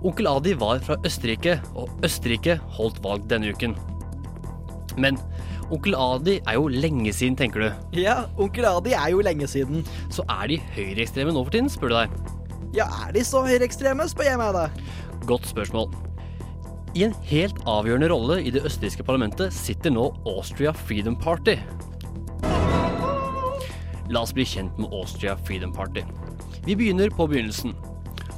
Onkel 0.05 0.29
Adi 0.29 0.55
var 0.61 0.81
fra 0.85 0.97
Østerrike, 1.05 1.59
og 1.77 1.93
Østerrike 2.05 2.59
holdt 2.77 3.01
valg 3.05 3.29
denne 3.31 3.53
uken. 3.53 3.77
Men 5.01 5.19
Onkel 5.73 5.97
Adi 5.97 6.39
er 6.45 6.59
jo 6.59 6.69
lenge 6.69 7.13
siden, 7.17 7.37
tenker 7.41 7.65
du. 7.65 8.01
Ja, 8.01 8.25
onkel 8.39 8.67
Adi 8.69 8.93
er 8.93 9.11
jo 9.15 9.23
lenge 9.25 9.49
siden. 9.49 9.85
Så 10.13 10.25
er 10.29 10.49
de 10.53 10.61
høyreekstreme 10.77 11.33
nå 11.33 11.45
for 11.47 11.55
tiden, 11.55 11.71
spør 11.73 11.93
du 11.93 11.97
deg. 11.97 12.19
Ja, 12.77 12.89
er 13.07 13.15
de 13.15 13.23
så 13.25 13.45
høyreekstreme, 13.47 14.07
spør 14.11 14.29
jeg 14.29 14.41
meg 14.41 14.57
da. 14.57 14.67
Godt 15.29 15.49
spørsmål. 15.49 15.89
I 16.95 17.03
en 17.03 17.15
helt 17.27 17.57
avgjørende 17.67 18.07
rolle 18.13 18.37
i 18.47 18.53
det 18.55 18.61
østerrikske 18.69 19.03
parlamentet 19.03 19.51
sitter 19.55 19.91
nå 19.91 20.05
Austria 20.31 20.71
Freedom 20.87 21.17
Party. 21.19 21.57
La 24.15 24.21
oss 24.23 24.31
bli 24.37 24.45
kjent 24.47 24.77
med 24.79 24.93
Austria 24.95 25.35
Freedom 25.49 25.73
Party. 25.75 26.05
Vi 26.63 26.77
begynner 26.79 27.11
på 27.11 27.27
begynnelsen. 27.27 27.73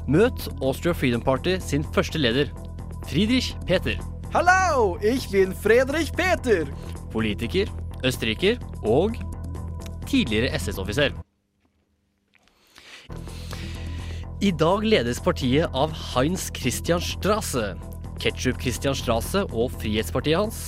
Møt 0.08 0.46
Austria 0.62 0.94
Freedom 0.96 1.20
Party 1.20 1.58
sin 1.60 1.84
første 1.92 2.16
leder, 2.16 2.48
Friedrich 3.10 3.52
Peter. 3.68 4.00
Hallo, 4.32 4.96
ich 5.04 5.28
bin 5.28 5.52
Friedrich 5.52 6.14
Peter. 6.16 6.64
Politiker, 7.12 7.68
østerriker 8.04 8.56
og 8.82 9.18
tidligere 10.08 10.56
SS-offiser. 10.56 11.12
I 14.40 14.50
dag 14.52 14.88
ledes 14.88 15.20
partiet 15.20 15.68
av 15.76 15.92
Heinz 16.14 16.48
Christian 16.56 17.04
Strasse. 17.04 17.74
Ketchup 18.22 18.60
Christian 18.62 18.96
Strasse 18.96 19.44
og 19.52 19.72
Frihetspartiet 19.76 20.38
hans 20.38 20.60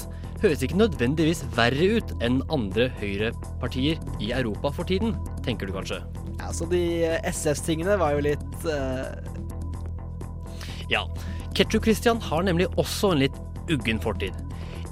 høres 0.43 0.63
ikke 0.63 0.79
nødvendigvis 0.79 1.43
verre 1.57 1.99
ut 1.99 2.13
enn 2.25 2.41
andre 2.55 2.89
høyrepartier 3.01 3.99
i 4.23 4.31
Europa 4.37 4.71
for 4.77 4.89
tiden, 4.89 5.17
tenker 5.47 5.67
du 5.67 5.75
kanskje. 5.75 6.01
Ja, 6.39 6.53
så 6.55 6.69
de 6.71 6.83
SS-tingene 7.27 7.99
var 7.99 8.15
jo 8.15 8.25
litt 8.31 8.69
uh... 8.69 9.09
Ja. 10.93 11.05
Ketchup 11.59 11.89
Christian 11.89 12.21
har 12.23 12.45
nemlig 12.47 12.69
også 12.79 13.13
en 13.13 13.25
litt 13.25 13.39
uggen 13.69 13.99
fortid. 14.01 14.37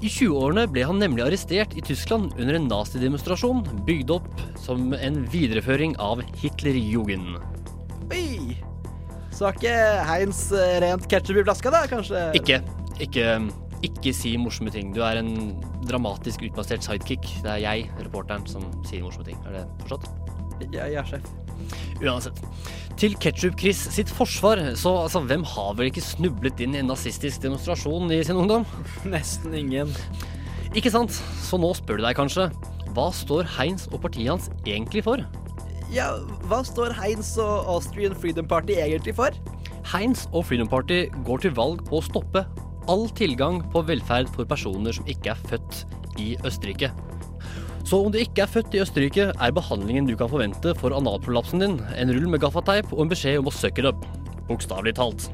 I 0.04 0.10
20-årene 0.12 0.66
ble 0.68 0.82
han 0.84 0.98
nemlig 1.00 1.24
arrestert 1.24 1.72
i 1.78 1.84
Tyskland 1.84 2.34
under 2.36 2.58
en 2.58 2.66
nazidemonstrasjon 2.68 3.62
bygd 3.86 4.12
opp 4.18 4.28
som 4.60 4.90
en 4.92 5.22
videreføring 5.32 5.94
av 6.02 6.20
Hitlerjugend. 6.42 7.38
Oi! 8.10 8.56
Så 9.36 9.44
har 9.44 9.56
ikke 9.58 9.76
Heinz 10.08 10.46
rent 10.80 11.06
ketsjup 11.12 11.42
i 11.42 11.44
flaska, 11.44 11.72
da, 11.74 11.84
kanskje? 11.90 12.26
Ikke. 12.38 12.62
Ikke 13.04 13.38
Ikke 13.84 14.12
si 14.16 14.32
morsomme 14.40 14.72
ting. 14.72 14.94
Du 14.96 15.02
er 15.04 15.20
en 15.20 15.34
dramatisk 15.86 16.46
utbasert 16.46 16.86
sidekick. 16.86 17.28
Det 17.44 17.50
er 17.52 17.60
jeg, 17.60 17.90
reporteren, 18.00 18.46
som 18.48 18.64
sier 18.88 19.04
morsomme 19.04 19.28
ting. 19.28 19.36
Er 19.44 19.58
det 19.58 19.66
forstått? 19.82 20.08
Ja, 20.72 20.88
ja, 20.88 21.04
sjef. 21.04 21.28
Uansett. 22.00 22.40
Til 22.96 23.12
Ketchup-Chris 23.20 23.82
sitt 23.92 24.08
forsvar, 24.08 24.62
så 24.80 24.94
altså, 25.04 25.20
hvem 25.28 25.44
har 25.52 25.76
vel 25.76 25.90
ikke 25.90 26.04
snublet 26.04 26.60
inn 26.64 26.72
i 26.72 26.80
en 26.80 26.88
nazistisk 26.88 27.44
demonstrasjon 27.44 28.08
i 28.16 28.22
sin 28.24 28.40
ungdom? 28.40 28.64
Nesten 29.12 29.52
ingen. 29.56 29.92
Ikke 30.72 30.92
sant? 30.92 31.12
Så 31.44 31.60
nå 31.60 31.74
spør 31.76 32.00
du 32.00 32.06
deg 32.08 32.16
kanskje. 32.16 32.48
Hva 32.96 33.10
står 33.12 33.48
Heinz 33.58 33.84
og 33.92 34.00
partiet 34.06 34.32
hans 34.32 34.48
egentlig 34.64 35.04
for? 35.04 35.20
Ja, 35.94 36.08
hva 36.50 36.64
står 36.66 36.96
Heinz 36.98 37.36
og 37.38 37.68
Austrian 37.70 38.14
Freedom 38.18 38.46
Party 38.50 38.74
egentlig 38.74 39.14
for? 39.14 39.34
Heinz 39.92 40.24
og 40.32 40.48
Freedom 40.48 40.66
Party 40.66 41.04
går 41.26 41.44
til 41.44 41.54
valg 41.54 41.84
på 41.86 42.00
å 42.00 42.02
stoppe 42.02 42.42
all 42.90 43.06
tilgang 43.18 43.60
på 43.70 43.84
velferd 43.86 44.30
for 44.34 44.48
personer 44.50 44.94
som 44.96 45.06
ikke 45.10 45.32
er 45.34 45.44
født 45.50 45.84
i 46.22 46.32
Østerrike. 46.46 46.90
Så 47.86 48.00
om 48.02 48.10
du 48.10 48.18
ikke 48.18 48.42
er 48.42 48.50
født 48.50 48.74
i 48.74 48.82
Østerrike, 48.82 49.28
er 49.30 49.54
behandlingen 49.54 50.08
du 50.08 50.16
kan 50.18 50.30
forvente 50.30 50.74
for 50.80 50.94
analprolapsen 50.94 51.62
din 51.62 51.76
en 51.94 52.14
rull 52.16 52.26
med 52.32 52.42
gaffateip 52.42 52.90
og 52.90 53.04
en 53.04 53.12
beskjed 53.12 53.38
om 53.38 53.50
å 53.50 53.54
suck 53.54 53.78
it 53.78 53.86
up. 53.86 54.02
Bokstavelig 54.50 54.96
talt. 54.98 55.28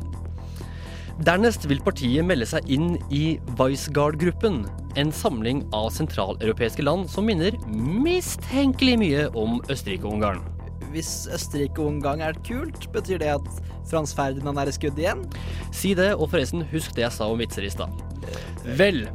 Dernest 1.24 1.64
vil 1.68 1.80
partiet 1.84 2.24
melde 2.28 2.48
seg 2.48 2.68
inn 2.72 2.98
i 3.12 3.38
Weisgard-gruppen, 3.56 4.66
en 4.96 5.12
samling 5.12 5.62
av 5.74 5.90
sentraleuropeiske 5.94 6.84
land 6.84 7.08
som 7.10 7.26
minner 7.28 7.56
mistenkelig 7.72 8.96
mye 9.00 9.26
om 9.38 9.60
Østerrike-Ungarn. 9.72 10.42
Hvis 10.92 11.26
Østerrike-Ungarn 11.32 12.22
er 12.24 12.36
kult, 12.46 12.88
betyr 12.92 13.22
det 13.22 13.30
at 13.38 13.48
Frans 13.88 14.12
Ferdinand 14.16 14.60
er 14.60 14.68
i 14.68 14.74
skudd 14.76 15.00
igjen? 15.00 15.24
Si 15.72 15.94
det, 15.98 16.12
og 16.14 16.28
forresten, 16.32 16.64
husk 16.72 16.96
det 16.96 17.06
jeg 17.06 17.16
sa 17.16 17.30
om 17.32 17.40
vitser 17.40 17.66
i 17.66 17.72
stad. 17.72 18.02
Vel, 18.78 19.06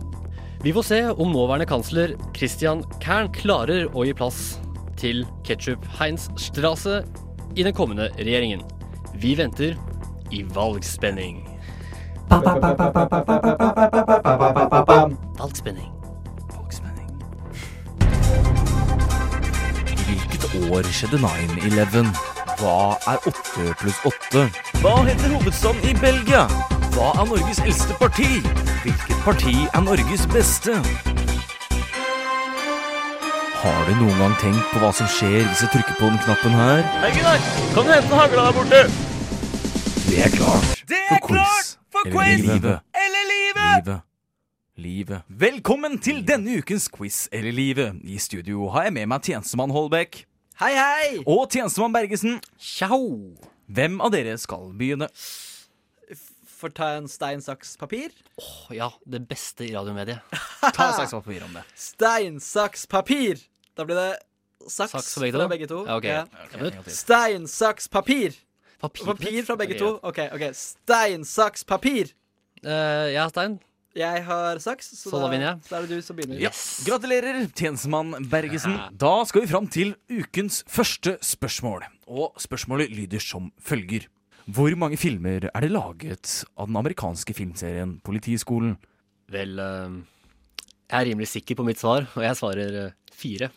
vi 0.63 0.73
får 0.73 0.87
se 0.87 1.01
om 1.13 1.29
nåværende 1.31 1.69
kansler 1.69 2.15
Christian 2.35 2.81
Kern 3.03 3.29
klarer 3.35 3.85
å 3.93 4.07
gi 4.07 4.15
plass 4.17 4.57
til 4.97 5.21
Ketchup 5.45 5.85
Heinz 5.99 6.31
Strasse 6.41 7.03
i 7.55 7.65
den 7.65 7.75
kommende 7.77 8.09
regjeringen. 8.17 8.65
Vi 9.21 9.35
venter 9.37 9.77
i 10.33 10.41
valgspenning. 10.55 11.45
Valgspenning. 15.39 15.91
Valgspenning. 16.55 17.09
Hvilket 20.05 20.45
år 20.71 20.83
skjedde 20.91 21.17
9-11? 21.17 22.07
Hva 22.57 22.97
er 23.07 23.17
8 23.27 23.73
pluss 23.79 23.99
8? 24.05 24.43
Hva 24.81 24.95
heter 25.07 25.29
hovedstaden 25.35 25.81
i 25.87 25.93
Belgia? 26.01 26.43
Hva 26.97 27.07
er 27.21 27.25
Norges 27.29 27.59
eldste 27.63 27.93
parti? 28.01 28.41
Hvilket 28.83 29.19
parti 29.23 29.55
er 29.73 29.81
Norges 29.85 30.27
beste? 30.33 30.73
Har 33.61 33.81
du 33.87 33.93
noen 34.01 34.19
gang 34.19 34.35
tenkt 34.41 34.65
på 34.73 34.83
hva 34.83 34.91
som 34.93 35.07
skjer 35.11 35.47
hvis 35.47 35.63
jeg 35.65 35.73
trykker 35.77 35.95
på 35.99 36.11
den 36.11 36.19
knappen 36.25 36.53
her? 36.59 36.83
Hei, 37.01 37.11
Gunnar! 37.15 37.39
Kan 37.73 37.83
du 37.87 37.91
hente 37.95 38.21
hagla 38.21 38.49
der 38.49 38.53
borte? 38.59 38.81
Det 40.07 40.23
er 40.25 40.29
klart 40.37 40.83
Det 40.87 41.03
er 41.11 41.19
klart 41.27 41.76
for 42.03 42.11
quiz 42.11 42.41
livet. 42.41 42.79
eller 42.93 43.23
livet! 43.33 43.85
Livet. 43.85 44.01
Livet. 44.77 45.21
Velkommen 45.27 45.97
til 45.99 46.21
denne 46.27 46.59
ukens 46.59 46.87
quiz 46.93 47.27
eller 47.31 47.51
livet. 47.51 47.97
I 48.05 48.17
studio 48.21 48.67
har 48.69 48.87
jeg 48.87 48.93
med 48.93 49.09
meg 49.09 49.25
tjenestemann 49.25 49.73
Holbæk. 49.73 50.19
Hei, 50.61 50.73
hei! 50.77 51.23
Og 51.25 51.47
tjenestemann 51.53 51.95
Bergesen. 51.95 52.37
Tjau! 52.61 53.33
Hvem 53.67 53.97
av 54.01 54.13
dere 54.13 54.37
skal 54.37 54.69
begynne? 54.77 55.09
Får 56.57 56.73
ta 56.77 56.91
en 56.97 57.09
stein, 57.09 57.41
saks, 57.41 57.75
papir? 57.77 58.13
Åh, 58.41 58.61
ja, 58.77 58.87
det 59.05 59.23
beste 59.29 59.65
i 59.67 59.73
radiomediet. 59.75 60.21
Ta 60.77 60.91
saks 60.97 61.13
papir 61.13 61.43
om 61.45 61.53
det. 61.53 61.65
Stein, 61.77 62.39
saks, 62.41 62.87
papir! 62.89 63.41
Da 63.77 63.85
blir 63.85 63.97
det 63.97 64.11
saks, 64.65 64.95
Saks 64.95 65.13
for 65.13 65.25
begge 65.25 65.37
fra 65.37 65.49
begge 65.51 65.69
to. 65.69 65.83
Ja, 65.85 65.97
okay. 65.97 66.15
Ja. 66.15 66.23
Ok, 66.45 66.55
en 66.57 66.65
gang 66.69 66.83
til. 66.87 66.95
Stein, 66.97 67.45
saks, 67.49 67.89
papir! 67.93 68.37
Papir, 68.81 69.05
Papir 69.09 69.39
fra 69.47 69.55
begge 69.57 69.77
to. 69.79 69.95
OK, 70.05 70.19
ok. 70.35 70.49
Stein, 70.53 71.23
saks, 71.25 71.63
papir! 71.65 72.13
Uh, 72.63 73.09
jeg 73.09 73.21
har 73.21 73.31
stein. 73.33 73.57
Jeg 73.97 74.21
har 74.27 74.59
saks, 74.61 74.91
så, 74.93 75.09
Så 75.09 75.19
da 75.21 75.29
vinner 75.31 75.47
jeg. 75.47 75.61
Da 75.71 75.77
er 75.79 75.87
det 75.87 75.97
du 75.97 76.05
som 76.05 76.17
begynner. 76.17 76.37
Yes. 76.41 76.59
Gratulerer, 76.85 77.39
tjenestemann 77.57 78.13
Bergesen. 78.29 78.75
Da 78.93 79.13
skal 79.25 79.41
vi 79.41 79.49
fram 79.49 79.69
til 79.73 79.95
ukens 80.11 80.59
første 80.69 81.15
spørsmål. 81.25 81.87
Og 82.05 82.37
spørsmålet 82.41 82.93
lyder 82.93 83.23
som 83.23 83.49
følger. 83.57 84.05
Hvor 84.45 84.71
mange 84.79 84.99
filmer 85.01 85.49
er 85.49 85.65
det 85.65 85.71
laget 85.73 86.43
av 86.55 86.69
den 86.69 86.77
amerikanske 86.79 87.33
filmserien 87.35 87.97
Politiskolen? 88.05 88.77
Vel, 89.33 89.57
eh, 89.59 89.97
jeg 90.87 91.01
er 91.01 91.09
rimelig 91.09 91.27
sikker 91.33 91.57
på 91.59 91.65
mitt 91.67 91.81
svar, 91.81 92.05
og 92.13 92.23
jeg 92.23 92.37
svarer 92.39 92.77
eh, 92.85 92.93
fire. 93.11 93.49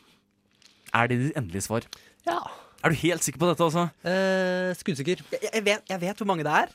Er 0.96 1.12
det 1.12 1.20
ditt 1.20 1.36
endelige 1.38 1.68
svar? 1.68 1.86
Ja. 2.26 2.40
Er 2.80 2.92
du 2.92 2.96
helt 3.02 3.24
sikker 3.24 3.40
på 3.42 3.48
dette, 3.50 3.64
altså? 3.66 3.88
Eh, 4.08 4.72
skuddsikker. 4.78 5.22
Jeg, 5.34 5.48
jeg, 5.52 5.64
vet, 5.66 5.82
jeg 5.90 6.00
vet 6.00 6.20
hvor 6.20 6.28
mange 6.30 6.44
det 6.46 6.52
er. 6.62 6.70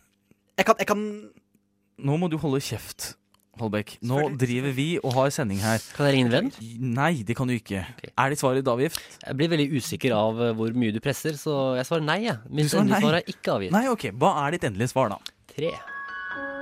Jeg 0.59 0.67
kan, 0.67 0.77
jeg 0.79 0.87
kan 0.87 1.05
Nå 2.05 2.17
må 2.19 2.27
du 2.27 2.35
holde 2.37 2.59
kjeft, 2.63 3.13
Holbæk. 3.55 3.93
Nå 4.03 4.19
driver 4.35 4.73
vi 4.75 4.87
og 4.99 5.13
har 5.15 5.29
sending 5.31 5.61
her. 5.63 5.79
Kan 5.95 6.09
jeg 6.09 6.17
ringe 6.17 6.27
en 6.27 6.33
venn? 6.33 6.49
Nei, 6.95 7.23
det 7.23 7.37
kan 7.39 7.47
du 7.47 7.55
ikke. 7.55 7.85
Er 8.11 8.33
ditt 8.33 8.41
svar 8.41 8.59
i 8.59 8.63
avgift? 8.67 8.99
Jeg 9.23 9.39
blir 9.39 9.51
veldig 9.53 9.67
usikker 9.79 10.15
av 10.15 10.41
eh, 10.43 10.51
hvor 10.57 10.75
mye 10.75 10.91
du 10.91 10.99
presser, 11.03 11.39
så 11.39 11.77
jeg 11.79 11.87
svarer 11.87 12.03
nei. 12.05 12.19
jeg. 12.27 12.41
Mitt 12.49 12.67
endelige 12.67 12.91
nei? 12.91 13.03
svar 13.05 13.19
er 13.21 13.31
ikke 13.31 13.55
avgitt. 13.55 13.75
Nei, 13.77 13.85
ok. 13.93 14.09
Hva 14.19 14.33
er 14.43 14.57
ditt 14.57 14.67
endelige 14.67 14.91
svar, 14.91 15.15
da? 15.15 15.37
Tre. 15.55 15.71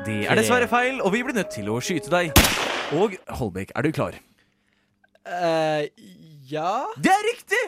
Det 0.05 0.19
er 0.27 0.37
dessverre 0.37 0.69
feil, 0.69 1.01
og 1.01 1.15
vi 1.15 1.23
blir 1.25 1.35
nødt 1.35 1.49
til 1.55 1.73
å 1.73 1.79
skyte 1.83 2.13
deg. 2.13 2.29
Og 2.93 3.17
Holbæk, 3.41 3.73
er 3.73 3.89
du 3.89 3.91
klar? 3.95 4.21
eh, 5.25 5.87
Ja? 6.49 6.85
Det 6.99 7.11
er 7.11 7.21
riktig! 7.23 7.59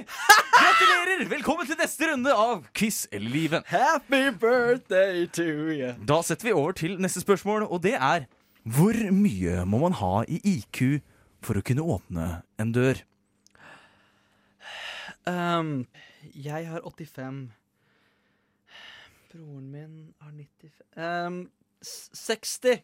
Gratulerer! 0.52 1.22
Velkommen 1.32 1.68
til 1.68 1.78
neste 1.80 2.10
runde 2.10 2.32
av 2.36 2.66
Quiz 2.76 3.06
eller 3.14 3.32
livet. 3.32 3.68
Happy 3.72 4.34
birthday 4.36 5.28
to 5.32 5.46
you. 5.72 5.94
Da 6.04 6.18
setter 6.26 6.50
vi 6.50 6.56
over 6.56 6.76
til 6.76 6.98
neste 7.00 7.24
spørsmål, 7.24 7.70
og 7.70 7.84
det 7.86 7.94
er 7.96 8.26
Hvor 8.66 8.98
mye 9.16 9.64
må 9.70 9.80
man 9.86 9.96
ha 10.02 10.26
i 10.28 10.42
IQ 10.58 11.00
for 11.46 11.56
å 11.56 11.64
kunne 11.64 11.86
åpne 11.86 12.28
en 12.60 12.74
dør? 12.76 13.00
Um, 15.24 15.88
jeg 16.36 16.68
har 16.68 16.84
85. 16.84 17.42
Broren 19.32 19.72
min 19.72 19.98
har 20.20 20.36
95 20.36 20.84
um, 21.00 21.42
60. 21.86 22.84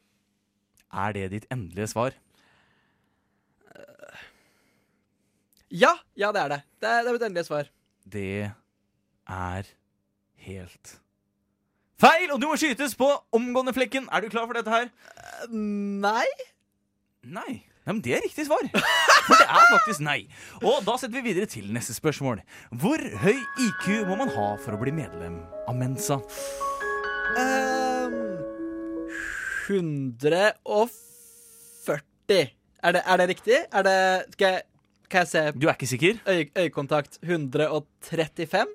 Er 0.91 1.17
det 1.19 1.31
ditt 1.35 1.51
endelige 1.51 1.91
svar? 1.91 2.15
Ja, 5.71 5.93
ja, 6.19 6.31
det 6.35 6.41
er 6.41 6.49
det. 6.51 6.59
Det 6.81 6.87
er, 6.89 7.03
det 7.03 7.09
er 7.09 7.13
mitt 7.15 7.23
endelige 7.29 7.47
svar. 7.47 7.65
Det 8.11 8.51
er 9.31 9.63
helt 10.47 10.97
feil, 12.01 12.31
og 12.33 12.39
du 12.41 12.47
må 12.49 12.55
skytes 12.57 12.95
på 12.97 13.07
omgående 13.35 13.73
flekken. 13.77 14.07
Er 14.11 14.19
du 14.23 14.29
klar 14.33 14.47
for 14.49 14.57
dette 14.57 14.71
her? 14.73 14.87
Nei. 15.51 16.25
Nei. 17.21 17.51
Nei, 17.81 17.93
men 17.95 18.01
Det 18.05 18.13
er 18.13 18.21
riktig 18.25 18.45
svar. 18.45 18.61
For 19.27 19.35
det 19.37 19.45
er 19.47 19.65
faktisk 19.71 19.99
nei. 20.05 20.19
Og 20.61 20.83
da 20.85 20.95
setter 20.97 21.15
vi 21.17 21.21
videre 21.31 21.47
til 21.49 21.69
neste 21.73 21.93
spørsmål. 21.97 22.41
Hvor 22.81 22.99
høy 23.23 23.37
IQ 23.37 23.85
må 24.09 24.15
man 24.19 24.29
ha 24.33 24.47
for 24.61 24.71
å 24.75 24.79
bli 24.81 24.91
medlem 24.93 25.39
av 25.69 25.75
Mensa? 25.77 26.17
Um, 27.37 28.17
140. 29.69 32.51
Er 32.81 32.91
det, 32.97 33.01
er 33.05 33.17
det 33.21 33.27
riktig? 33.29 33.57
Er 33.71 33.83
det 33.85 33.97
Skal 34.33 34.55
jeg, 34.55 34.61
kan 35.11 35.25
jeg 35.25 35.31
se 35.31 35.43
Du 35.59 35.67
er 35.67 35.75
ikke 35.75 35.89
sikker? 35.91 36.21
øy, 36.27 36.45
øyekontakt 36.63 37.19
135? 37.21 38.65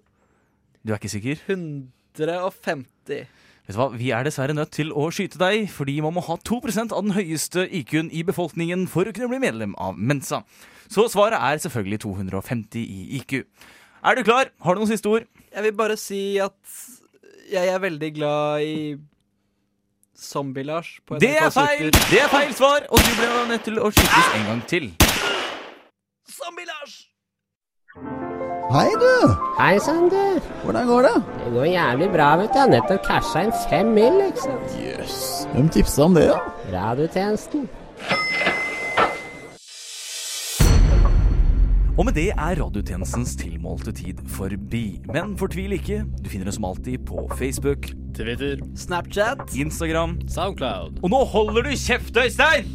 Du 0.86 0.92
er 0.92 1.00
ikke 1.00 1.10
sikker? 1.10 1.40
150. 1.48 3.26
Vet 3.66 3.74
du 3.74 3.80
hva, 3.80 3.88
Vi 3.98 4.10
er 4.14 4.22
dessverre 4.26 4.54
nødt 4.54 4.70
til 4.76 4.92
å 4.94 5.08
skyte 5.10 5.40
deg, 5.40 5.66
fordi 5.72 5.96
man 6.04 6.14
må 6.14 6.22
ha 6.28 6.36
2% 6.38 6.92
av 6.94 7.02
den 7.02 7.16
høyeste 7.16 7.64
IQ-en 7.80 8.12
i 8.14 8.22
befolkningen 8.28 8.86
for 8.90 9.08
å 9.08 9.14
kunne 9.16 9.32
bli 9.32 9.40
medlem 9.42 9.74
av 9.82 9.98
Mensa. 9.98 10.44
Så 10.86 11.08
svaret 11.10 11.40
er 11.40 11.58
selvfølgelig 11.64 11.98
250 12.04 12.78
i 12.84 13.18
IQ. 13.18 13.40
Er 14.06 14.14
du 14.14 14.22
klar? 14.22 14.52
Har 14.62 14.76
du 14.76 14.84
noen 14.84 14.92
siste 14.92 15.10
ord? 15.10 15.26
Jeg 15.50 15.66
vil 15.66 15.74
bare 15.74 15.96
si 15.98 16.38
at 16.38 16.54
jeg 17.50 17.72
er 17.72 17.82
veldig 17.82 18.12
glad 18.14 18.62
i 18.62 18.76
Zombie-Lars 20.16 21.00
Det 21.20 21.34
er 21.36 21.50
feil! 21.50 21.90
Det 22.10 22.22
er 22.22 22.30
feil 22.32 22.54
svar, 22.54 22.86
og 22.88 23.02
du 23.02 23.12
ble 23.18 23.32
nødt 23.50 23.66
til 23.66 23.82
å 23.82 23.90
skytes 23.90 24.32
en 24.38 24.48
gang 24.52 24.62
til. 24.70 24.88
Zombie-Lars! 26.26 26.94
Hei, 28.74 28.90
du. 28.98 29.34
Hei 29.60 29.78
sann, 29.78 30.08
du. 30.10 30.40
Hvordan 30.64 30.86
går 30.86 31.02
det? 31.06 31.14
Det 31.44 31.52
går 31.54 31.66
jævlig 31.70 32.08
bra, 32.10 32.30
vet 32.40 32.48
du. 32.50 32.56
Jeg 32.58 32.62
har 32.64 32.72
nettopp 32.72 33.04
casha 33.06 33.42
inn 33.46 33.52
fem 33.70 33.92
mill., 33.94 34.16
ikke 34.24 34.42
sant. 34.42 34.72
Jøss. 34.82 35.20
Hvem 35.52 35.68
tipsa 35.76 36.02
om 36.08 36.16
det, 36.16 36.24
da? 36.32 36.40
Radiotjenesten. 36.72 37.68
Og 41.96 42.02
med 42.08 42.12
det 42.18 42.26
er 42.34 42.58
radiotjenestens 42.58 43.36
tilmålte 43.40 43.94
tid 43.96 44.18
forbi. 44.34 44.84
Men 45.14 45.36
fortvil 45.38 45.76
ikke, 45.78 46.00
du 46.18 46.26
finner 46.28 46.50
det 46.50 46.56
som 46.58 46.66
alltid 46.68 47.06
på 47.08 47.28
Facebook, 47.38 47.86
Twitter, 48.18 48.58
Snapchat, 48.76 49.46
Instagram 49.54 50.18
Soundcloud. 50.28 50.98
Og 51.06 51.14
nå 51.14 51.22
holder 51.36 51.70
du 51.70 51.78
kjeft, 51.78 52.18
Øystein! 52.18 52.66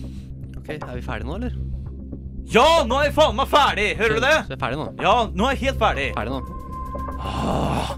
Ok, 0.56 0.72
Er 0.80 0.96
vi 0.96 1.04
ferdige 1.06 1.28
nå, 1.28 1.36
eller? 1.42 1.60
Ja, 2.52 2.84
nå 2.84 2.98
er 3.00 3.06
jeg 3.08 3.14
faen 3.16 3.38
meg 3.38 3.48
ferdig! 3.48 3.86
Hører 3.96 4.18
du 4.18 4.24
det? 4.26 4.32
Så 4.44 4.52
jeg 4.52 4.58
er 4.58 4.60
ferdig 4.60 4.80
nå? 4.82 4.88
Ja, 5.00 5.14
nå 5.32 5.46
er 5.48 5.54
jeg 5.56 5.70
helt 5.70 5.78
ferdig. 5.80 6.08
Ferdig 6.18 6.34
nå. 6.34 6.42
Ah, 7.24 7.94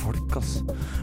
folk, 0.00 0.38
ass. 0.40 0.56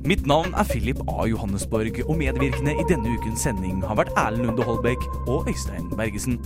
Mitt 0.03 0.27
navn 0.27 0.51
er 0.59 0.67
Philip 0.67 0.99
A. 1.07 1.23
Johannesborg, 1.31 2.01
og 2.03 2.19
medvirkende 2.19 2.75
i 2.75 2.87
denne 2.89 3.15
ukens 3.15 3.45
sending 3.47 3.79
har 3.87 4.01
vært 4.01 4.11
Erlend 4.19 4.49
Lunde 4.49 4.67
Holbæk 4.67 5.07
og 5.31 5.47
Øystein 5.47 5.87
Bergesen. 5.95 6.41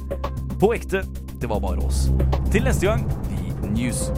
På 0.61 0.75
ekte, 0.77 1.01
det 1.41 1.49
var 1.49 1.63
bare 1.65 1.81
oss. 1.89 2.11
Til 2.53 2.69
neste 2.69 2.85
gang, 2.91 3.09
The 3.63 3.73
News. 3.73 4.11